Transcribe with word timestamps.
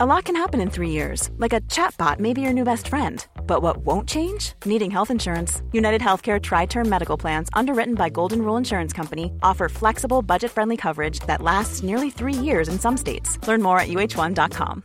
A 0.00 0.06
lot 0.06 0.26
can 0.26 0.36
happen 0.36 0.60
in 0.60 0.70
three 0.70 0.90
years, 0.90 1.28
like 1.38 1.52
a 1.52 1.60
chatbot 1.62 2.20
may 2.20 2.32
be 2.32 2.40
your 2.40 2.52
new 2.52 2.62
best 2.62 2.86
friend. 2.86 3.26
But 3.48 3.62
what 3.62 3.78
won't 3.78 4.08
change? 4.08 4.52
Needing 4.64 4.92
health 4.92 5.10
insurance. 5.10 5.60
United 5.72 6.00
Healthcare 6.00 6.40
Tri 6.40 6.66
Term 6.66 6.88
Medical 6.88 7.16
Plans, 7.16 7.48
underwritten 7.52 7.96
by 7.96 8.08
Golden 8.08 8.42
Rule 8.42 8.56
Insurance 8.56 8.92
Company, 8.92 9.32
offer 9.42 9.68
flexible, 9.68 10.22
budget 10.22 10.52
friendly 10.52 10.76
coverage 10.76 11.18
that 11.26 11.42
lasts 11.42 11.82
nearly 11.82 12.10
three 12.10 12.32
years 12.32 12.68
in 12.68 12.78
some 12.78 12.96
states. 12.96 13.44
Learn 13.48 13.60
more 13.60 13.80
at 13.80 13.88
uh1.com. 13.88 14.84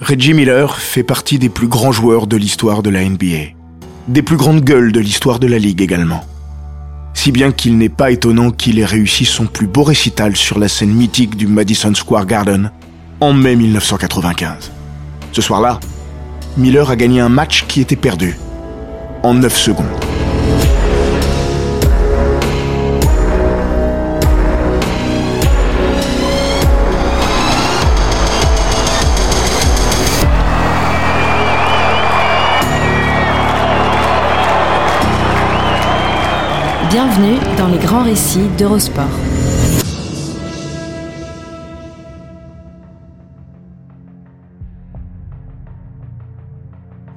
Reggie 0.00 0.34
Miller 0.34 0.76
fait 0.78 1.02
partie 1.02 1.40
des 1.40 1.48
plus 1.48 1.66
grands 1.66 1.90
joueurs 1.90 2.28
de 2.28 2.36
l'histoire 2.36 2.84
de 2.84 2.90
la 2.90 3.04
NBA. 3.08 3.63
Des 4.06 4.20
plus 4.20 4.36
grandes 4.36 4.60
gueules 4.60 4.92
de 4.92 5.00
l'histoire 5.00 5.38
de 5.38 5.46
la 5.46 5.58
Ligue 5.58 5.80
également. 5.80 6.24
Si 7.14 7.32
bien 7.32 7.52
qu'il 7.52 7.78
n'est 7.78 7.88
pas 7.88 8.10
étonnant 8.10 8.50
qu'il 8.50 8.78
ait 8.78 8.84
réussi 8.84 9.24
son 9.24 9.46
plus 9.46 9.66
beau 9.66 9.82
récital 9.82 10.36
sur 10.36 10.58
la 10.58 10.68
scène 10.68 10.92
mythique 10.92 11.36
du 11.36 11.46
Madison 11.46 11.94
Square 11.94 12.26
Garden 12.26 12.70
en 13.22 13.32
mai 13.32 13.56
1995. 13.56 14.72
Ce 15.32 15.40
soir-là, 15.40 15.80
Miller 16.58 16.90
a 16.90 16.96
gagné 16.96 17.20
un 17.20 17.30
match 17.30 17.64
qui 17.66 17.80
était 17.80 17.96
perdu 17.96 18.36
en 19.22 19.32
9 19.32 19.56
secondes. 19.56 19.86
Bienvenue 37.16 37.38
dans 37.58 37.68
les 37.68 37.78
grands 37.78 38.02
récits 38.02 38.48
d'Eurosport. 38.58 39.04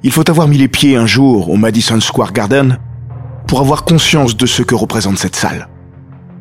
Il 0.04 0.12
faut 0.12 0.28
avoir 0.30 0.46
mis 0.46 0.58
les 0.58 0.68
pieds 0.68 0.96
un 0.96 1.06
jour 1.06 1.50
au 1.50 1.56
Madison 1.56 2.00
Square 2.00 2.32
Garden 2.32 2.78
pour 3.48 3.60
avoir 3.60 3.84
conscience 3.84 4.36
de 4.36 4.46
ce 4.46 4.62
que 4.62 4.76
représente 4.76 5.18
cette 5.18 5.34
salle, 5.34 5.68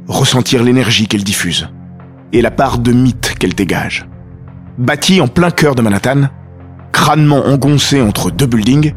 ressentir 0.08 0.64
l'énergie 0.64 1.08
qu'elle 1.08 1.24
diffuse 1.24 1.68
et 2.34 2.42
la 2.42 2.52
part 2.52 2.78
de 2.78 2.92
mythe 2.92 3.36
qu'elle 3.40 3.56
dégage. 3.56 4.08
Bâtie 4.78 5.20
en 5.20 5.28
plein 5.28 5.50
cœur 5.50 5.74
de 5.74 5.82
Manhattan, 5.82 6.30
crânement 6.92 7.48
engoncée 7.48 8.02
entre 8.02 8.30
deux 8.30 8.48
buildings 8.48 8.94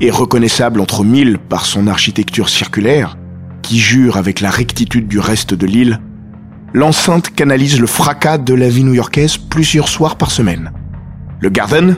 et 0.00 0.10
reconnaissable 0.10 0.80
entre 0.80 1.04
mille 1.04 1.38
par 1.38 1.64
son 1.64 1.86
architecture 1.86 2.48
circulaire, 2.48 3.16
qui 3.62 3.78
jure 3.78 4.16
avec 4.16 4.40
la 4.40 4.50
rectitude 4.50 5.08
du 5.08 5.18
reste 5.18 5.54
de 5.54 5.66
l'île, 5.66 6.00
l'enceinte 6.72 7.30
canalise 7.30 7.80
le 7.80 7.86
fracas 7.86 8.38
de 8.38 8.54
la 8.54 8.68
vie 8.68 8.84
new-yorkaise 8.84 9.36
plusieurs 9.36 9.88
soirs 9.88 10.16
par 10.16 10.30
semaine. 10.30 10.72
Le 11.40 11.48
Garden, 11.48 11.96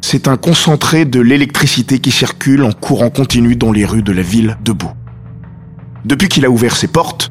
c'est 0.00 0.28
un 0.28 0.36
concentré 0.36 1.04
de 1.04 1.20
l'électricité 1.20 1.98
qui 1.98 2.10
circule 2.10 2.64
en 2.64 2.72
courant 2.72 3.10
continu 3.10 3.56
dans 3.56 3.72
les 3.72 3.84
rues 3.84 4.02
de 4.02 4.12
la 4.12 4.22
ville 4.22 4.58
debout. 4.64 4.92
Depuis 6.04 6.28
qu'il 6.28 6.44
a 6.44 6.50
ouvert 6.50 6.76
ses 6.76 6.88
portes, 6.88 7.30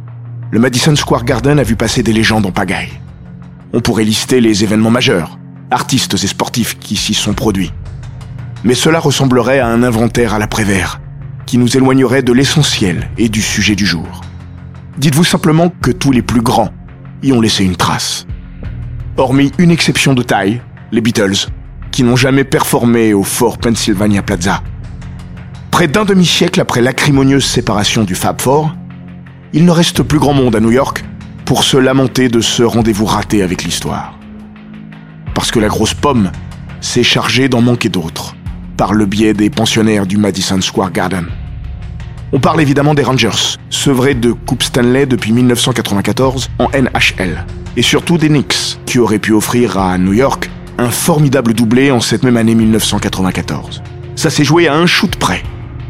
le 0.52 0.60
Madison 0.60 0.96
Square 0.96 1.26
Garden 1.26 1.60
a 1.60 1.64
vu 1.64 1.76
passer 1.76 2.04
des 2.04 2.14
légendes 2.14 2.46
en 2.46 2.52
pagaille. 2.52 3.00
On 3.74 3.82
pourrait 3.82 4.04
lister 4.04 4.42
les 4.42 4.64
événements 4.64 4.90
majeurs, 4.90 5.38
artistes 5.70 6.14
et 6.14 6.28
sportifs 6.28 6.78
qui 6.80 6.96
s'y 6.96 7.14
sont 7.14 7.34
produits. 7.34 7.72
Mais 8.64 8.76
cela 8.76 9.00
ressemblerait 9.00 9.60
à 9.60 9.68
un 9.68 9.84
inventaire 9.84 10.34
à 10.34 10.40
l'après-vert, 10.40 11.02
qui 11.52 11.58
nous 11.58 11.76
éloignerait 11.76 12.22
de 12.22 12.32
l'essentiel 12.32 13.10
et 13.18 13.28
du 13.28 13.42
sujet 13.42 13.76
du 13.76 13.86
jour. 13.86 14.22
Dites-vous 14.98 15.26
simplement 15.26 15.68
que 15.82 15.92
tous 15.92 16.14
les 16.14 16.22
plus 16.22 16.40
grands 16.40 16.70
y 17.24 17.34
ont 17.34 17.42
laissé 17.42 17.66
une 17.66 17.76
trace. 17.76 18.26
Hormis 19.18 19.52
une 19.58 19.70
exception 19.70 20.14
de 20.14 20.24
taille, 20.24 20.62
les 20.94 21.02
Beatles, 21.02 21.50
qui 21.92 22.04
n'ont 22.04 22.16
jamais 22.16 22.46
performé 22.46 23.14
au 23.14 23.24
Fort 23.24 23.58
Pennsylvania 23.58 24.22
Plaza. 24.22 24.64
Près 25.72 25.90
d'un 25.90 26.06
demi-siècle 26.06 26.62
après 26.62 26.80
l'acrimonieuse 26.80 27.44
séparation 27.44 28.06
du 28.06 28.16
Fab 28.16 28.40
Four, 28.40 28.74
il 29.52 29.66
ne 29.66 29.72
reste 29.72 30.04
plus 30.04 30.20
grand 30.20 30.34
monde 30.34 30.56
à 30.56 30.62
New 30.62 30.72
York 30.72 31.04
pour 31.44 31.66
se 31.66 31.76
lamenter 31.76 32.30
de 32.30 32.40
ce 32.40 32.64
rendez-vous 32.64 33.08
raté 33.08 33.44
avec 33.44 33.66
l'histoire. 33.66 34.18
Parce 35.36 35.52
que 35.52 35.60
la 35.60 35.68
grosse 35.68 35.96
pomme 35.96 36.32
s'est 36.80 37.04
chargée 37.04 37.50
d'en 37.50 37.60
manquer 37.60 37.90
d'autres, 37.90 38.38
par 38.78 38.94
le 38.94 39.06
biais 39.06 39.34
des 39.34 39.50
pensionnaires 39.50 40.08
du 40.08 40.16
Madison 40.16 40.62
Square 40.62 40.94
Garden. 40.94 41.28
On 42.34 42.40
parle 42.40 42.62
évidemment 42.62 42.94
des 42.94 43.04
Rangers, 43.04 43.58
sevrés 43.70 44.14
de 44.14 44.32
Coupe 44.32 44.64
Stanley 44.64 45.06
depuis 45.06 45.34
1994 45.34 46.50
en 46.60 46.70
NHL, 46.70 47.46
et 47.76 47.82
surtout 47.82 48.18
des 48.18 48.30
Knicks, 48.30 48.80
qui 48.86 49.00
auraient 49.00 49.20
pu 49.20 49.34
offrir 49.34 49.78
à 49.78 49.98
New 49.98 50.14
York 50.14 50.50
un 50.78 50.90
formidable 50.90 51.54
doublé 51.54 51.92
en 51.92 52.00
cette 52.00 52.24
même 52.24 52.38
année 52.38 52.56
1994. 52.56 53.84
Ça 54.16 54.30
s'est 54.30 54.46
joué 54.46 54.70
à 54.70 54.76
un 54.76 54.86
shoot 54.86 55.14
près. 55.18 55.44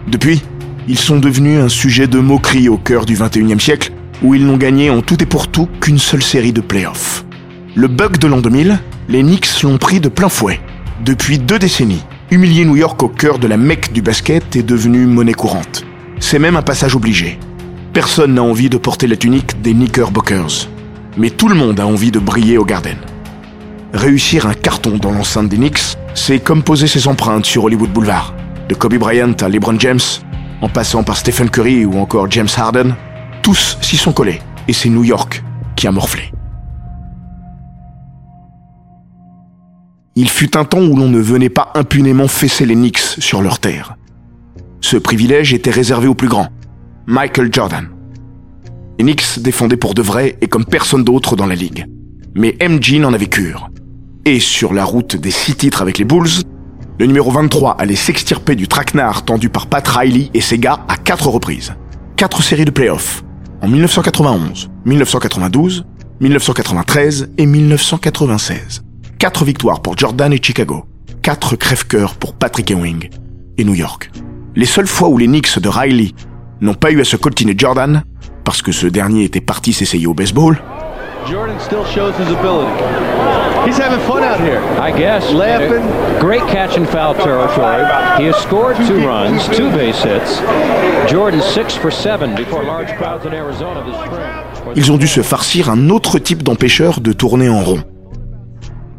Depuis, 0.08 0.42
ils 0.88 0.98
sont 0.98 1.20
devenus 1.20 1.60
un 1.60 1.70
sujet 1.70 2.08
de 2.08 2.18
moquerie 2.18 2.70
au 2.70 2.78
cœur 2.78 3.06
du 3.06 3.16
21e 3.16 3.60
siècle, 3.60 3.92
où 4.24 4.34
ils 4.34 4.44
n'ont 4.44 4.58
gagné 4.58 4.90
en 4.90 5.04
tout 5.04 5.22
et 5.22 5.28
pour 5.28 5.48
tout 5.48 5.70
qu'une 5.80 6.00
seule 6.00 6.24
série 6.24 6.54
de 6.54 6.62
playoffs. 6.62 7.24
Le 7.76 7.88
bug 7.88 8.18
de 8.18 8.26
l'an 8.26 8.42
2000, 8.42 8.80
les 9.10 9.22
Knicks 9.22 9.62
l'ont 9.62 9.78
pris 9.78 10.00
de 10.00 10.10
plein 10.10 10.30
fouet. 10.30 10.60
Depuis 11.06 11.38
deux 11.38 11.60
décennies, 11.60 12.04
humilier 12.32 12.66
New 12.66 12.78
York 12.78 13.02
au 13.04 13.10
cœur 13.10 13.38
de 13.38 13.46
la 13.46 13.58
mecque 13.58 13.94
du 13.94 14.02
basket 14.02 14.56
est 14.56 14.64
devenu 14.64 15.06
monnaie 15.06 15.34
courante. 15.34 15.86
C'est 16.22 16.40
même 16.40 16.56
un 16.56 16.62
passage 16.62 16.96
obligé. 16.96 17.38
Personne 17.92 18.36
n'a 18.36 18.44
envie 18.44 18.70
de 18.70 18.78
porter 18.78 19.08
la 19.08 19.18
tunique 19.18 19.62
des 19.62 19.74
Knickerbockers. 19.74 20.70
Mais 21.18 21.30
tout 21.30 21.50
le 21.50 21.56
monde 21.56 21.80
a 21.82 21.86
envie 21.86 22.12
de 22.12 22.20
briller 22.20 22.58
au 22.58 22.64
Garden. 22.64 22.96
Réussir 23.92 24.46
un 24.46 24.54
carton 24.54 24.98
dans 24.98 25.12
l'enceinte 25.12 25.50
des 25.50 25.58
Knicks, 25.58 25.98
c'est 26.14 26.40
comme 26.40 26.64
poser 26.64 26.88
ses 26.88 27.10
empreintes 27.10 27.46
sur 27.46 27.66
Hollywood 27.66 27.92
Boulevard. 27.92 28.34
De 28.70 28.76
Kobe 28.76 28.96
Bryant 28.96 29.34
à 29.42 29.50
LeBron 29.50 29.78
James, 29.80 30.00
en 30.62 30.70
passant 30.70 31.04
par 31.04 31.18
Stephen 31.18 31.50
Curry 31.50 31.84
ou 31.84 32.00
encore 32.00 32.32
James 32.32 32.48
Harden, 32.56 32.96
tous 33.42 33.78
s'y 33.82 33.98
sont 33.98 34.14
collés. 34.14 34.40
Et 34.70 34.74
c'est 34.74 34.90
New 34.90 35.04
York 35.04 35.44
qui 35.76 35.88
a 35.88 35.92
morflé. 35.92 36.32
Il 40.16 40.30
fut 40.30 40.56
un 40.56 40.64
temps 40.64 40.82
où 40.82 40.96
l'on 40.96 41.10
ne 41.10 41.20
venait 41.20 41.50
pas 41.50 41.74
impunément 41.76 42.28
fesser 42.28 42.66
les 42.66 42.76
Knicks 42.76 43.00
sur 43.00 43.42
leur 43.42 43.60
terre. 43.60 43.96
Ce 44.82 44.98
privilège 44.98 45.54
était 45.54 45.72
réservé 45.72 46.08
aux 46.08 46.16
plus 46.16 46.28
grands, 46.28 46.50
Michael 47.06 47.50
Jordan. 47.52 47.88
Les 48.98 49.06
Knicks 49.06 49.40
défendaient 49.40 49.78
pour 49.78 49.94
de 49.94 50.02
vrai 50.02 50.38
et 50.42 50.48
comme 50.48 50.66
personne 50.66 51.04
d'autre 51.04 51.36
dans 51.36 51.46
la 51.46 51.56
ligue. 51.56 51.86
Mais 52.36 52.58
MJ 52.62 52.96
n'en 52.96 53.14
avait 53.14 53.28
cure. 53.28 53.70
Et 54.26 54.40
sur 54.40 54.74
la 54.74 54.84
route 54.84 55.16
des 55.16 55.32
six 55.32 55.56
titres 55.56 55.82
avec 55.82 55.98
les 55.98 56.06
Bulls, 56.06 56.44
le 57.00 57.06
numéro 57.06 57.32
23 57.32 57.78
allait 57.80 57.96
s'extirper 57.96 58.56
du 58.56 58.68
traquenard 58.68 59.24
tendu 59.24 59.50
par 59.50 59.68
Pat 59.68 59.88
Riley 59.88 60.30
et 60.34 60.42
ses 60.42 60.58
gars 60.58 60.86
à 60.88 60.98
quatre 60.98 61.28
reprises. 61.28 61.74
Quatre 62.16 62.42
séries 62.44 62.66
de 62.66 62.72
playoffs. 62.72 63.24
En 63.62 63.68
1991, 63.68 64.70
1992, 64.86 65.86
1993 66.20 67.32
et 67.38 67.46
1996. 67.46 68.84
Quatre 69.20 69.46
victoires 69.46 69.82
pour 69.82 69.98
Jordan 69.98 70.34
et 70.34 70.42
Chicago. 70.42 70.86
Quatre 71.22 71.56
crève-cœurs 71.56 72.16
pour 72.16 72.34
Patrick 72.34 72.70
Ewing 72.72 73.10
et 73.58 73.64
New 73.64 73.76
York. 73.76 74.12
Les 74.56 74.66
seules 74.66 74.88
fois 74.88 75.08
où 75.08 75.18
les 75.18 75.28
Knicks 75.28 75.60
de 75.60 75.70
Riley 75.70 76.12
n'ont 76.60 76.74
pas 76.74 76.92
eu 76.92 77.00
à 77.00 77.06
se 77.06 77.16
coltiner 77.16 77.56
Jordan, 77.58 78.04
parce 78.44 78.62
que 78.62 78.72
ce 78.72 78.88
dernier 78.88 79.24
était 79.24 79.40
parti 79.42 79.72
s'essayer 79.72 80.08
au 80.08 80.14
baseball, 80.14 80.62
Jordan 81.30 81.60
still 81.60 81.86
shows 81.86 82.14
his 82.20 82.32
ability. 82.34 82.72
He's 83.66 83.78
having 83.78 84.00
fun 84.08 84.24
out 84.24 84.40
here. 84.40 84.60
I 84.80 84.92
guess. 84.92 85.32
Laughing. 85.32 85.84
Great 86.20 86.42
catch 86.48 86.78
in 86.78 86.86
foul 86.86 87.14
territory. 87.14 87.86
He 88.18 88.26
has 88.26 88.36
scored 88.42 88.76
two 88.88 89.06
runs, 89.06 89.48
two 89.50 89.70
base 89.70 90.04
hits. 90.04 90.42
Jordan 91.08 91.42
six 91.42 91.76
for 91.76 91.92
seven 91.92 92.34
before 92.36 92.64
large 92.64 92.92
crowds 92.98 93.26
in 93.26 93.34
Arizona 93.34 93.84
this 93.86 93.96
spring. 94.04 94.76
ils 94.76 94.92
ont 94.92 94.98
dû 94.98 95.08
se 95.08 95.22
farcir 95.22 95.70
un 95.70 95.90
autre 95.90 96.18
type 96.20 96.44
d'empêcheur 96.44 97.02
de 97.02 97.14
tourner 97.14 97.50
en 97.50 97.62
rond. 97.62 97.84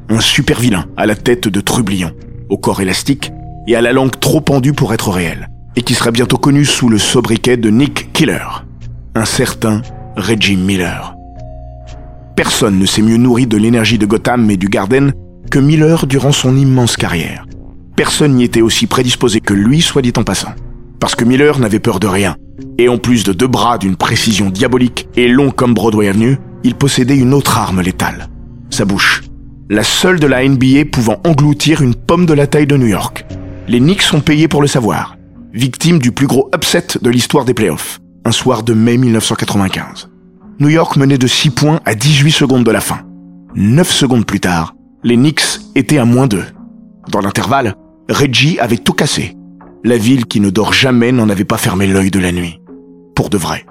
Un 0.08 0.20
super 0.20 0.60
vilain 0.60 0.86
à 0.96 1.06
la 1.06 1.16
tête 1.16 1.48
de 1.48 1.60
trublion, 1.60 2.12
au 2.48 2.56
corps 2.56 2.80
élastique 2.80 3.32
et 3.66 3.76
à 3.76 3.80
la 3.80 3.92
langue 3.92 4.18
trop 4.18 4.40
pendue 4.40 4.72
pour 4.72 4.92
être 4.92 5.10
réel, 5.10 5.48
et 5.76 5.82
qui 5.82 5.94
sera 5.94 6.10
bientôt 6.10 6.38
connu 6.38 6.64
sous 6.64 6.88
le 6.88 6.98
sobriquet 6.98 7.56
de 7.56 7.70
Nick 7.70 8.12
Killer, 8.12 8.64
un 9.14 9.24
certain 9.24 9.82
Reggie 10.16 10.56
Miller. 10.56 11.14
Personne 12.36 12.78
ne 12.78 12.86
s'est 12.86 13.02
mieux 13.02 13.18
nourri 13.18 13.46
de 13.46 13.56
l'énergie 13.56 13.98
de 13.98 14.06
Gotham 14.06 14.50
et 14.50 14.56
du 14.56 14.68
Garden 14.68 15.12
que 15.50 15.58
Miller 15.58 16.06
durant 16.06 16.32
son 16.32 16.56
immense 16.56 16.96
carrière. 16.96 17.46
Personne 17.96 18.34
n'y 18.34 18.44
était 18.44 18.62
aussi 18.62 18.86
prédisposé 18.86 19.40
que 19.40 19.52
lui, 19.52 19.82
soit 19.82 20.02
dit 20.02 20.14
en 20.16 20.24
passant. 20.24 20.54
Parce 20.98 21.14
que 21.14 21.24
Miller 21.24 21.58
n'avait 21.58 21.78
peur 21.78 22.00
de 22.00 22.06
rien. 22.06 22.36
Et 22.78 22.88
en 22.88 22.96
plus 22.96 23.22
de 23.24 23.32
deux 23.32 23.46
bras 23.46 23.76
d'une 23.76 23.96
précision 23.96 24.48
diabolique 24.48 25.08
et 25.14 25.28
long 25.28 25.50
comme 25.50 25.74
Broadway 25.74 26.08
Avenue, 26.08 26.38
il 26.64 26.74
possédait 26.74 27.18
une 27.18 27.34
autre 27.34 27.58
arme 27.58 27.82
létale. 27.82 28.28
Sa 28.70 28.84
bouche. 28.84 29.22
La 29.68 29.82
seule 29.82 30.20
de 30.20 30.26
la 30.26 30.46
NBA 30.46 30.86
pouvant 30.90 31.20
engloutir 31.26 31.82
une 31.82 31.94
pomme 31.94 32.24
de 32.24 32.34
la 32.34 32.46
taille 32.46 32.66
de 32.66 32.76
New 32.76 32.86
York. 32.86 33.26
Les 33.68 33.78
Knicks 33.78 34.02
sont 34.02 34.20
payés 34.20 34.48
pour 34.48 34.60
le 34.60 34.66
savoir. 34.66 35.16
victime 35.52 35.98
du 35.98 36.12
plus 36.12 36.26
gros 36.26 36.50
upset 36.54 36.98
de 37.00 37.10
l'histoire 37.10 37.44
des 37.44 37.54
playoffs, 37.54 38.00
un 38.24 38.32
soir 38.32 38.62
de 38.62 38.72
mai 38.72 38.96
1995. 38.96 40.10
New 40.58 40.68
York 40.68 40.96
menait 40.96 41.18
de 41.18 41.26
6 41.26 41.50
points 41.50 41.80
à 41.84 41.94
18 41.94 42.32
secondes 42.32 42.64
de 42.64 42.70
la 42.70 42.80
fin. 42.80 43.02
9 43.54 43.88
secondes 43.90 44.26
plus 44.26 44.40
tard, 44.40 44.74
les 45.04 45.16
Knicks 45.16 45.60
étaient 45.74 45.98
à 45.98 46.04
moins 46.04 46.26
2. 46.26 46.42
Dans 47.10 47.20
l'intervalle, 47.20 47.76
Reggie 48.08 48.58
avait 48.58 48.78
tout 48.78 48.94
cassé. 48.94 49.36
La 49.84 49.96
ville 49.96 50.26
qui 50.26 50.40
ne 50.40 50.50
dort 50.50 50.72
jamais 50.72 51.12
n'en 51.12 51.28
avait 51.28 51.44
pas 51.44 51.58
fermé 51.58 51.86
l'œil 51.86 52.10
de 52.10 52.18
la 52.18 52.32
nuit. 52.32 52.60
Pour 53.14 53.28
de 53.28 53.36
vrai. 53.36 53.64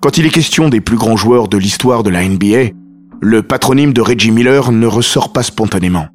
Quand 0.00 0.18
il 0.18 0.26
est 0.26 0.30
question 0.30 0.68
des 0.68 0.80
plus 0.80 0.96
grands 0.96 1.16
joueurs 1.16 1.48
de 1.48 1.56
l'histoire 1.56 2.02
de 2.02 2.10
la 2.10 2.28
NBA, 2.28 2.72
le 3.20 3.42
patronyme 3.42 3.92
de 3.92 4.00
Reggie 4.00 4.32
Miller 4.32 4.72
ne 4.72 4.86
ressort 4.86 5.32
pas 5.32 5.44
spontanément. 5.44 6.06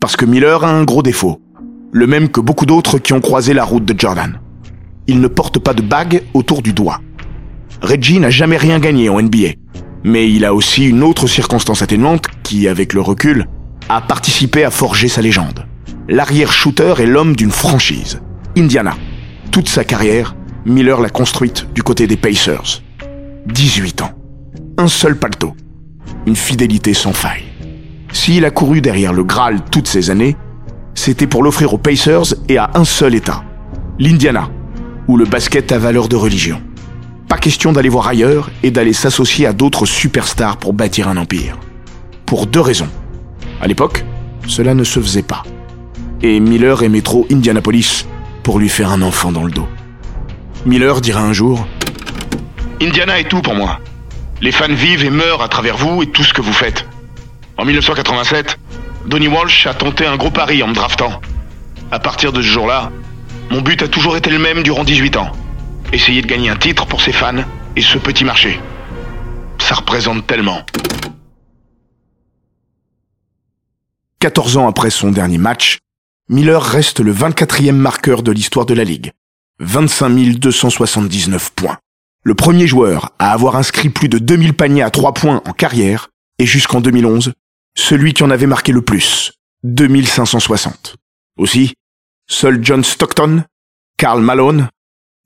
Parce 0.00 0.16
que 0.16 0.24
Miller 0.24 0.62
a 0.64 0.70
un 0.70 0.84
gros 0.84 1.02
défaut. 1.02 1.40
Le 1.92 2.06
même 2.06 2.28
que 2.28 2.40
beaucoup 2.40 2.66
d'autres 2.66 2.98
qui 2.98 3.12
ont 3.12 3.20
croisé 3.20 3.52
la 3.52 3.64
route 3.64 3.84
de 3.84 3.98
Jordan. 3.98 4.38
Il 5.06 5.20
ne 5.20 5.28
porte 5.28 5.58
pas 5.58 5.74
de 5.74 5.82
bague 5.82 6.22
autour 6.34 6.62
du 6.62 6.72
doigt. 6.72 7.00
Reggie 7.82 8.20
n'a 8.20 8.30
jamais 8.30 8.56
rien 8.56 8.78
gagné 8.78 9.08
en 9.08 9.20
NBA. 9.20 9.54
Mais 10.04 10.30
il 10.30 10.44
a 10.44 10.54
aussi 10.54 10.86
une 10.86 11.02
autre 11.02 11.26
circonstance 11.26 11.82
atténuante 11.82 12.26
qui, 12.44 12.68
avec 12.68 12.92
le 12.92 13.00
recul, 13.00 13.46
a 13.88 14.00
participé 14.00 14.64
à 14.64 14.70
forger 14.70 15.08
sa 15.08 15.22
légende. 15.22 15.66
L'arrière-shooter 16.08 16.94
est 16.98 17.06
l'homme 17.06 17.34
d'une 17.34 17.50
franchise, 17.50 18.20
Indiana. 18.56 18.94
Toute 19.50 19.68
sa 19.68 19.84
carrière, 19.84 20.36
Miller 20.64 21.00
l'a 21.00 21.10
construite 21.10 21.66
du 21.74 21.82
côté 21.82 22.06
des 22.06 22.16
Pacers. 22.16 22.82
18 23.46 24.02
ans. 24.02 24.12
Un 24.76 24.88
seul 24.88 25.18
paletot. 25.18 25.54
Une 26.26 26.36
fidélité 26.36 26.94
sans 26.94 27.12
faille. 27.12 27.47
S'il 28.12 28.44
a 28.44 28.50
couru 28.50 28.80
derrière 28.80 29.12
le 29.12 29.24
Graal 29.24 29.60
toutes 29.70 29.88
ces 29.88 30.10
années, 30.10 30.36
c'était 30.94 31.26
pour 31.26 31.42
l'offrir 31.42 31.74
aux 31.74 31.78
Pacers 31.78 32.34
et 32.48 32.58
à 32.58 32.70
un 32.74 32.84
seul 32.84 33.14
État, 33.14 33.44
l'Indiana, 33.98 34.50
où 35.06 35.16
le 35.16 35.24
basket 35.24 35.70
a 35.72 35.78
valeur 35.78 36.08
de 36.08 36.16
religion. 36.16 36.60
Pas 37.28 37.38
question 37.38 37.72
d'aller 37.72 37.90
voir 37.90 38.08
ailleurs 38.08 38.50
et 38.62 38.70
d'aller 38.70 38.94
s'associer 38.94 39.46
à 39.46 39.52
d'autres 39.52 39.86
superstars 39.86 40.56
pour 40.56 40.72
bâtir 40.72 41.08
un 41.08 41.16
empire. 41.18 41.58
Pour 42.24 42.46
deux 42.46 42.60
raisons. 42.60 42.88
À 43.60 43.66
l'époque, 43.66 44.04
cela 44.46 44.74
ne 44.74 44.84
se 44.84 44.98
faisait 45.00 45.22
pas. 45.22 45.42
Et 46.22 46.40
Miller 46.40 46.82
aimait 46.82 47.02
trop 47.02 47.26
Indianapolis 47.30 48.06
pour 48.42 48.58
lui 48.58 48.68
faire 48.68 48.90
un 48.90 49.02
enfant 49.02 49.30
dans 49.30 49.44
le 49.44 49.50
dos. 49.50 49.68
Miller 50.64 51.00
dira 51.00 51.20
un 51.20 51.32
jour 51.32 51.66
Indiana 52.80 53.20
est 53.20 53.28
tout 53.28 53.42
pour 53.42 53.54
moi. 53.54 53.78
Les 54.40 54.52
fans 54.52 54.72
vivent 54.72 55.04
et 55.04 55.10
meurent 55.10 55.42
à 55.42 55.48
travers 55.48 55.76
vous 55.76 56.02
et 56.02 56.06
tout 56.06 56.24
ce 56.24 56.32
que 56.32 56.40
vous 56.40 56.52
faites. 56.52 56.87
En 57.58 57.64
1987, 57.64 58.56
Donnie 59.06 59.26
Walsh 59.26 59.66
a 59.66 59.74
tenté 59.74 60.06
un 60.06 60.16
gros 60.16 60.30
pari 60.30 60.62
en 60.62 60.68
me 60.68 60.74
draftant. 60.74 61.20
À 61.90 61.98
partir 61.98 62.32
de 62.32 62.40
ce 62.40 62.46
jour-là, 62.46 62.92
mon 63.50 63.62
but 63.62 63.82
a 63.82 63.88
toujours 63.88 64.16
été 64.16 64.30
le 64.30 64.38
même 64.38 64.62
durant 64.62 64.84
18 64.84 65.16
ans. 65.16 65.32
Essayer 65.92 66.22
de 66.22 66.28
gagner 66.28 66.50
un 66.50 66.56
titre 66.56 66.86
pour 66.86 67.00
ses 67.00 67.10
fans 67.10 67.42
et 67.74 67.82
ce 67.82 67.98
petit 67.98 68.24
marché. 68.24 68.60
Ça 69.58 69.74
représente 69.74 70.24
tellement. 70.28 70.62
14 74.20 74.56
ans 74.56 74.68
après 74.68 74.90
son 74.90 75.10
dernier 75.10 75.38
match, 75.38 75.78
Miller 76.28 76.62
reste 76.62 77.00
le 77.00 77.12
24e 77.12 77.72
marqueur 77.72 78.22
de 78.22 78.30
l'histoire 78.30 78.66
de 78.66 78.74
la 78.74 78.84
Ligue. 78.84 79.10
25 79.58 80.38
279 80.38 81.50
points. 81.54 81.78
Le 82.22 82.34
premier 82.34 82.68
joueur 82.68 83.10
à 83.18 83.32
avoir 83.32 83.56
inscrit 83.56 83.88
plus 83.88 84.08
de 84.08 84.18
2000 84.18 84.54
paniers 84.54 84.82
à 84.82 84.90
3 84.90 85.12
points 85.12 85.42
en 85.44 85.52
carrière, 85.52 86.10
et 86.38 86.46
jusqu'en 86.46 86.80
2011, 86.80 87.32
celui 87.78 88.12
qui 88.12 88.24
en 88.24 88.30
avait 88.30 88.48
marqué 88.48 88.72
le 88.72 88.82
plus, 88.82 89.32
2560. 89.62 90.96
Aussi, 91.38 91.74
seuls 92.26 92.58
John 92.60 92.82
Stockton, 92.82 93.44
Karl 93.96 94.20
Malone, 94.20 94.68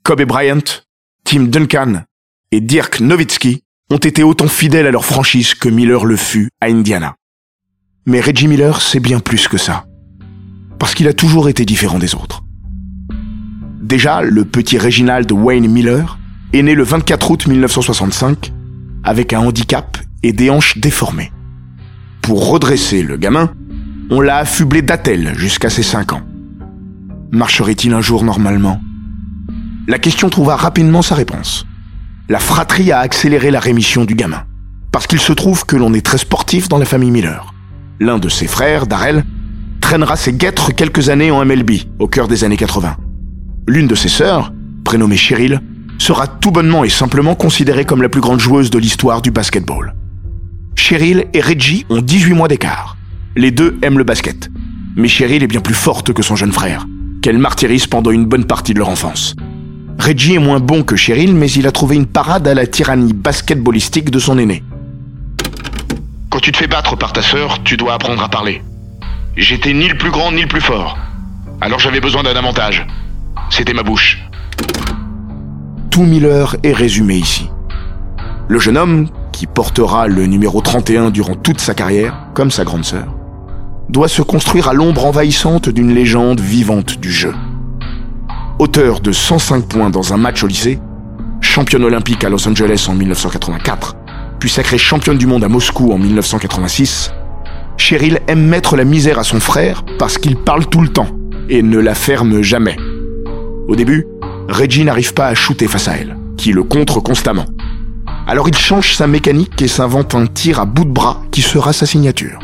Kobe 0.05 0.25
Bryant, 0.25 0.85
Tim 1.25 1.45
Duncan 1.45 2.05
et 2.51 2.61
Dirk 2.61 3.01
Nowitzki 3.01 3.63
ont 3.91 3.97
été 3.97 4.23
autant 4.23 4.49
fidèles 4.49 4.87
à 4.87 4.91
leur 4.91 5.07
franchise 5.07 5.55
que 5.55 5.71
Miller 5.71 6.05
le 6.05 6.17
fut 6.17 6.51
à 6.61 6.67
Indiana. 6.67 7.15
Mais 8.05 8.21
Reggie 8.21 8.49
Miller, 8.49 8.83
c'est 8.83 9.01
bien 9.01 9.21
plus 9.21 9.49
que 9.49 9.57
ça. 9.57 9.87
Parce 10.79 10.95
qu'il 10.95 11.09
a 11.09 11.15
toujours 11.15 11.49
été 11.49 11.65
différent 11.65 11.99
des 11.99 12.15
autres. 12.15 12.43
Déjà, 13.81 14.21
le 14.21 14.45
petit 14.45 14.79
Reginald 14.79 15.31
Wayne 15.33 15.69
Miller 15.69 16.19
est 16.53 16.63
né 16.63 16.75
le 16.75 16.85
24 16.85 17.31
août 17.31 17.47
1965 17.47 18.53
avec 19.05 19.33
un 19.33 19.41
handicap 19.41 19.97
et 20.23 20.35
des 20.35 20.51
hanches 20.51 20.77
déformées. 20.77 21.33
Pour 22.23 22.49
redresser 22.49 23.03
le 23.03 23.17
gamin, 23.17 23.51
on 24.09 24.21
l'a 24.21 24.37
affublé 24.37 24.81
d'attelle 24.81 25.33
jusqu'à 25.37 25.71
ses 25.71 25.83
5 25.83 26.13
ans. 26.13 26.23
Marcherait-il 27.33 27.93
un 27.93 28.01
jour 28.01 28.23
normalement? 28.23 28.81
La 29.89 29.99
question 29.99 30.31
trouva 30.31 30.55
rapidement 30.55 31.03
sa 31.03 31.17
réponse. 31.17 31.67
La 32.29 32.39
fratrie 32.39 32.93
a 32.93 33.01
accéléré 33.01 33.51
la 33.51 33.59
rémission 33.59 34.05
du 34.05 34.15
gamin. 34.15 34.45
Parce 34.93 35.09
qu'il 35.09 35.19
se 35.19 35.33
trouve 35.33 35.67
que 35.67 35.75
l'on 35.75 35.95
est 35.95 36.07
très 36.07 36.19
sportif 36.19 36.69
dans 36.69 36.79
la 36.79 36.85
famille 36.85 37.11
Miller. 37.11 37.53
L'un 37.99 38.19
de 38.19 38.29
ses 38.29 38.47
frères, 38.47 38.87
Darrell, 38.87 39.25
traînera 39.81 40.15
ses 40.15 40.33
guêtres 40.33 40.73
quelques 40.73 41.09
années 41.09 41.33
en 41.33 41.45
MLB, 41.45 41.73
au 41.99 42.07
cœur 42.07 42.29
des 42.29 42.45
années 42.45 42.57
80. 42.57 42.97
L'une 43.67 43.89
de 43.89 43.97
ses 43.97 44.09
sœurs, 44.09 44.53
prénommée 44.85 45.17
Cheryl, 45.17 45.61
sera 45.99 46.29
tout 46.29 46.53
bonnement 46.53 46.85
et 46.85 46.89
simplement 46.89 47.35
considérée 47.35 47.85
comme 47.85 48.03
la 48.03 48.09
plus 48.09 48.21
grande 48.21 48.41
joueuse 48.41 48.71
de 48.71 48.79
l'histoire 48.79 49.23
du 49.23 49.33
basketball. 49.33 49.95
Cheryl 50.75 51.27
et 51.33 51.41
Reggie 51.41 51.87
ont 51.91 52.01
18 52.01 52.35
mois 52.35 52.49
d'écart. 52.49 52.97
Les 53.37 53.51
deux 53.51 53.79
aiment 53.83 53.99
le 53.99 54.05
basket. 54.05 54.51
Mais 54.97 55.09
Cheryl 55.09 55.43
est 55.43 55.47
bien 55.47 55.61
plus 55.61 55.75
forte 55.75 56.13
que 56.13 56.23
son 56.23 56.37
jeune 56.37 56.53
frère, 56.53 56.87
qu'elle 57.23 57.39
martyrise 57.39 57.87
pendant 57.87 58.11
une 58.11 58.27
bonne 58.27 58.45
partie 58.45 58.75
de 58.75 58.79
leur 58.79 58.89
enfance. 58.89 59.35
Reggie 59.99 60.35
est 60.35 60.39
moins 60.39 60.61
bon 60.61 60.83
que 60.83 60.97
Cheryl, 60.97 61.35
mais 61.35 61.51
il 61.51 61.67
a 61.67 61.73
trouvé 61.73 61.97
une 61.97 62.07
parade 62.07 62.47
à 62.49 62.55
la 62.55 62.67
tyrannie 62.67 63.13
basketballistique 63.13 64.11
de 64.11 64.19
son 64.19 64.39
aîné. 64.39 64.63
Quand 66.31 66.41
tu 66.41 66.53
te 66.53 66.57
fais 66.57 66.67
battre 66.67 66.97
par 66.97 67.13
ta 67.13 67.23
sœur, 67.23 67.63
tu 67.63 67.77
dois 67.77 67.95
apprendre 67.95 68.23
à 68.23 68.29
parler. 68.29 68.63
J'étais 69.37 69.73
ni 69.73 69.89
le 69.89 69.97
plus 69.97 70.11
grand 70.11 70.33
ni 70.33 70.43
le 70.43 70.49
plus 70.49 70.61
fort. 70.61 70.99
Alors 71.61 71.79
j'avais 71.79 72.01
besoin 72.01 72.23
d'un 72.23 72.35
avantage. 72.35 72.87
C'était 73.51 73.75
ma 73.75 73.83
bouche. 73.83 74.19
Tout 75.91 76.05
Miller 76.05 76.57
est 76.63 76.73
résumé 76.73 77.17
ici. 77.17 77.49
Le 78.49 78.59
jeune 78.59 78.77
homme, 78.77 79.09
qui 79.33 79.47
portera 79.47 80.07
le 80.07 80.27
numéro 80.27 80.61
31 80.61 81.11
durant 81.11 81.35
toute 81.35 81.61
sa 81.61 81.75
carrière, 81.75 82.29
comme 82.35 82.51
sa 82.51 82.65
grande 82.65 82.85
sœur, 82.85 83.07
doit 83.89 84.09
se 84.09 84.23
construire 84.23 84.69
à 84.69 84.75
l'ombre 84.75 85.07
envahissante 85.07 85.69
d'une 85.69 85.95
légende 85.95 86.41
vivante 86.41 86.99
du 86.99 87.11
jeu. 87.11 87.35
Auteur 88.59 89.01
de 89.01 89.13
105 89.13 89.67
points 89.67 89.91
dans 89.91 90.13
un 90.13 90.17
match 90.17 90.45
au 90.45 90.47
lycée, 90.47 90.79
championne 91.41 91.85
olympique 91.85 92.25
à 92.25 92.29
Los 92.29 92.47
Angeles 92.47 92.87
en 92.89 92.95
1984, 92.95 93.97
puis 94.39 94.51
sacrée 94.51 94.79
championne 94.79 95.19
du 95.19 95.27
monde 95.27 95.45
à 95.45 95.49
Moscou 95.49 95.93
en 95.93 95.99
1986, 95.99 97.13
Cheryl 97.77 98.21
aime 98.29 98.47
mettre 98.47 98.77
la 98.77 98.85
misère 98.85 99.19
à 99.19 99.25
son 99.25 99.41
frère 99.41 99.85
parce 99.99 100.19
qu'il 100.19 100.37
parle 100.37 100.67
tout 100.67 100.81
le 100.81 100.89
temps 100.89 101.09
et 101.49 101.63
ne 101.63 101.79
la 101.79 101.95
ferme 101.95 102.43
jamais. 102.43 102.77
Au 103.69 103.77
début, 103.77 104.07
Reggie 104.49 104.85
n'arrive 104.85 105.15
pas 105.15 105.27
à 105.27 105.35
shooter 105.35 105.67
face 105.67 105.89
à 105.89 105.97
elle, 105.97 106.17
qui 106.37 106.53
le 106.53 106.63
contre 106.63 107.01
constamment. 107.01 107.47
Alors 108.27 108.49
il 108.49 108.57
change 108.57 108.97
sa 108.97 109.07
mécanique 109.07 109.61
et 109.61 109.69
s'invente 109.69 110.15
un 110.15 110.27
tir 110.27 110.61
à 110.61 110.65
bout 110.65 110.85
de 110.85 110.91
bras 110.91 111.23
qui 111.31 111.43
sera 111.43 111.73
sa 111.73 111.87
signature. 111.87 112.39